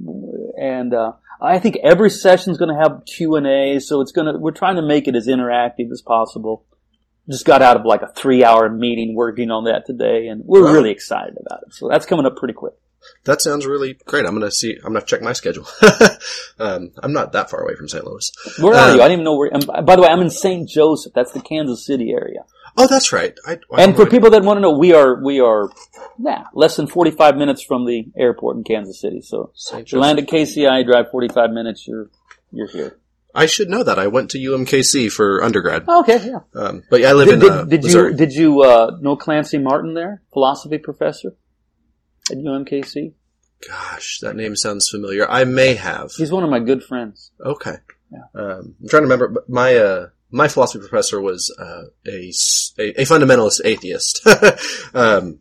[0.58, 3.78] and uh, I think every session is going to have Q and A.
[3.80, 6.64] So it's going to we're trying to make it as interactive as possible.
[7.28, 10.64] Just got out of like a three hour meeting working on that today, and we're
[10.64, 10.72] Wow.
[10.72, 11.74] really excited about it.
[11.74, 12.74] So that's coming up pretty quick.
[13.24, 14.26] That sounds really great.
[14.26, 14.76] I'm gonna see.
[14.84, 15.66] I'm gonna check my schedule.
[16.58, 18.04] um, I'm not that far away from St.
[18.04, 18.30] Louis.
[18.60, 19.02] Where are Um, you?
[19.02, 19.50] I didn't even know where.
[19.52, 20.68] And by the way, I'm in St.
[20.68, 21.12] Joseph.
[21.14, 22.44] That's the Kansas City area.
[22.76, 23.34] Oh, that's right.
[23.46, 25.70] I, I And for already- people that want to know, we are we are
[26.18, 29.20] nah, less than 45 minutes from the airport in Kansas City.
[29.22, 29.52] So
[29.86, 32.10] you land at KCI, drive 45 minutes, you're
[32.52, 32.98] you're here.
[33.36, 33.98] I should know that.
[33.98, 35.86] I went to UMKC for undergrad.
[35.86, 36.40] Okay, yeah.
[36.54, 39.14] Um, but yeah, I live Did, in did, uh, did you did you uh, know
[39.16, 41.36] Clancy Martin there, philosophy professor
[42.30, 43.12] at UMKC?
[43.68, 45.28] Gosh, that name sounds familiar.
[45.30, 46.12] I may have.
[46.12, 47.30] He's one of my good friends.
[47.44, 47.76] Okay.
[48.10, 48.18] Yeah.
[48.34, 49.44] Um, I'm trying to remember.
[49.48, 52.32] My uh, my philosophy professor was uh, a,
[52.78, 54.26] a, a fundamentalist atheist.
[54.94, 55.40] um,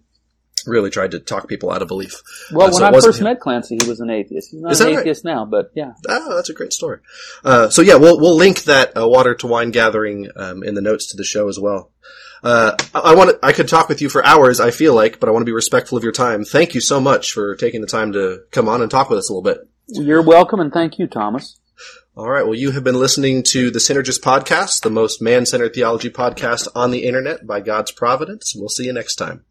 [0.68, 2.22] really tried to talk people out of belief.
[2.52, 3.26] Well, Uh, when I first him.
[3.26, 4.52] met Clancy, he was an atheist.
[4.52, 5.00] He's not Is an that right?
[5.02, 5.94] atheist now, but yeah.
[6.08, 7.00] Oh, that's a great story.
[7.44, 10.82] Uh, so yeah, we'll we'll link that uh, water to wine gathering um, in the
[10.82, 11.92] notes to the show as well.
[12.44, 14.60] Uh, I, I want I could talk with you for hours.
[14.60, 16.44] I feel like, but I want to be respectful of your time.
[16.46, 19.30] Thank you so much for taking the time to come on and talk with us
[19.30, 19.68] a little bit.
[19.88, 21.60] You're welcome, and thank you, Thomas.
[22.18, 22.46] All right.
[22.46, 26.92] Well, you have been listening to the Synergist Podcast, the most man-centered theology podcast on
[26.92, 28.54] the internet by God's providence.
[28.56, 29.44] We'll see you next time.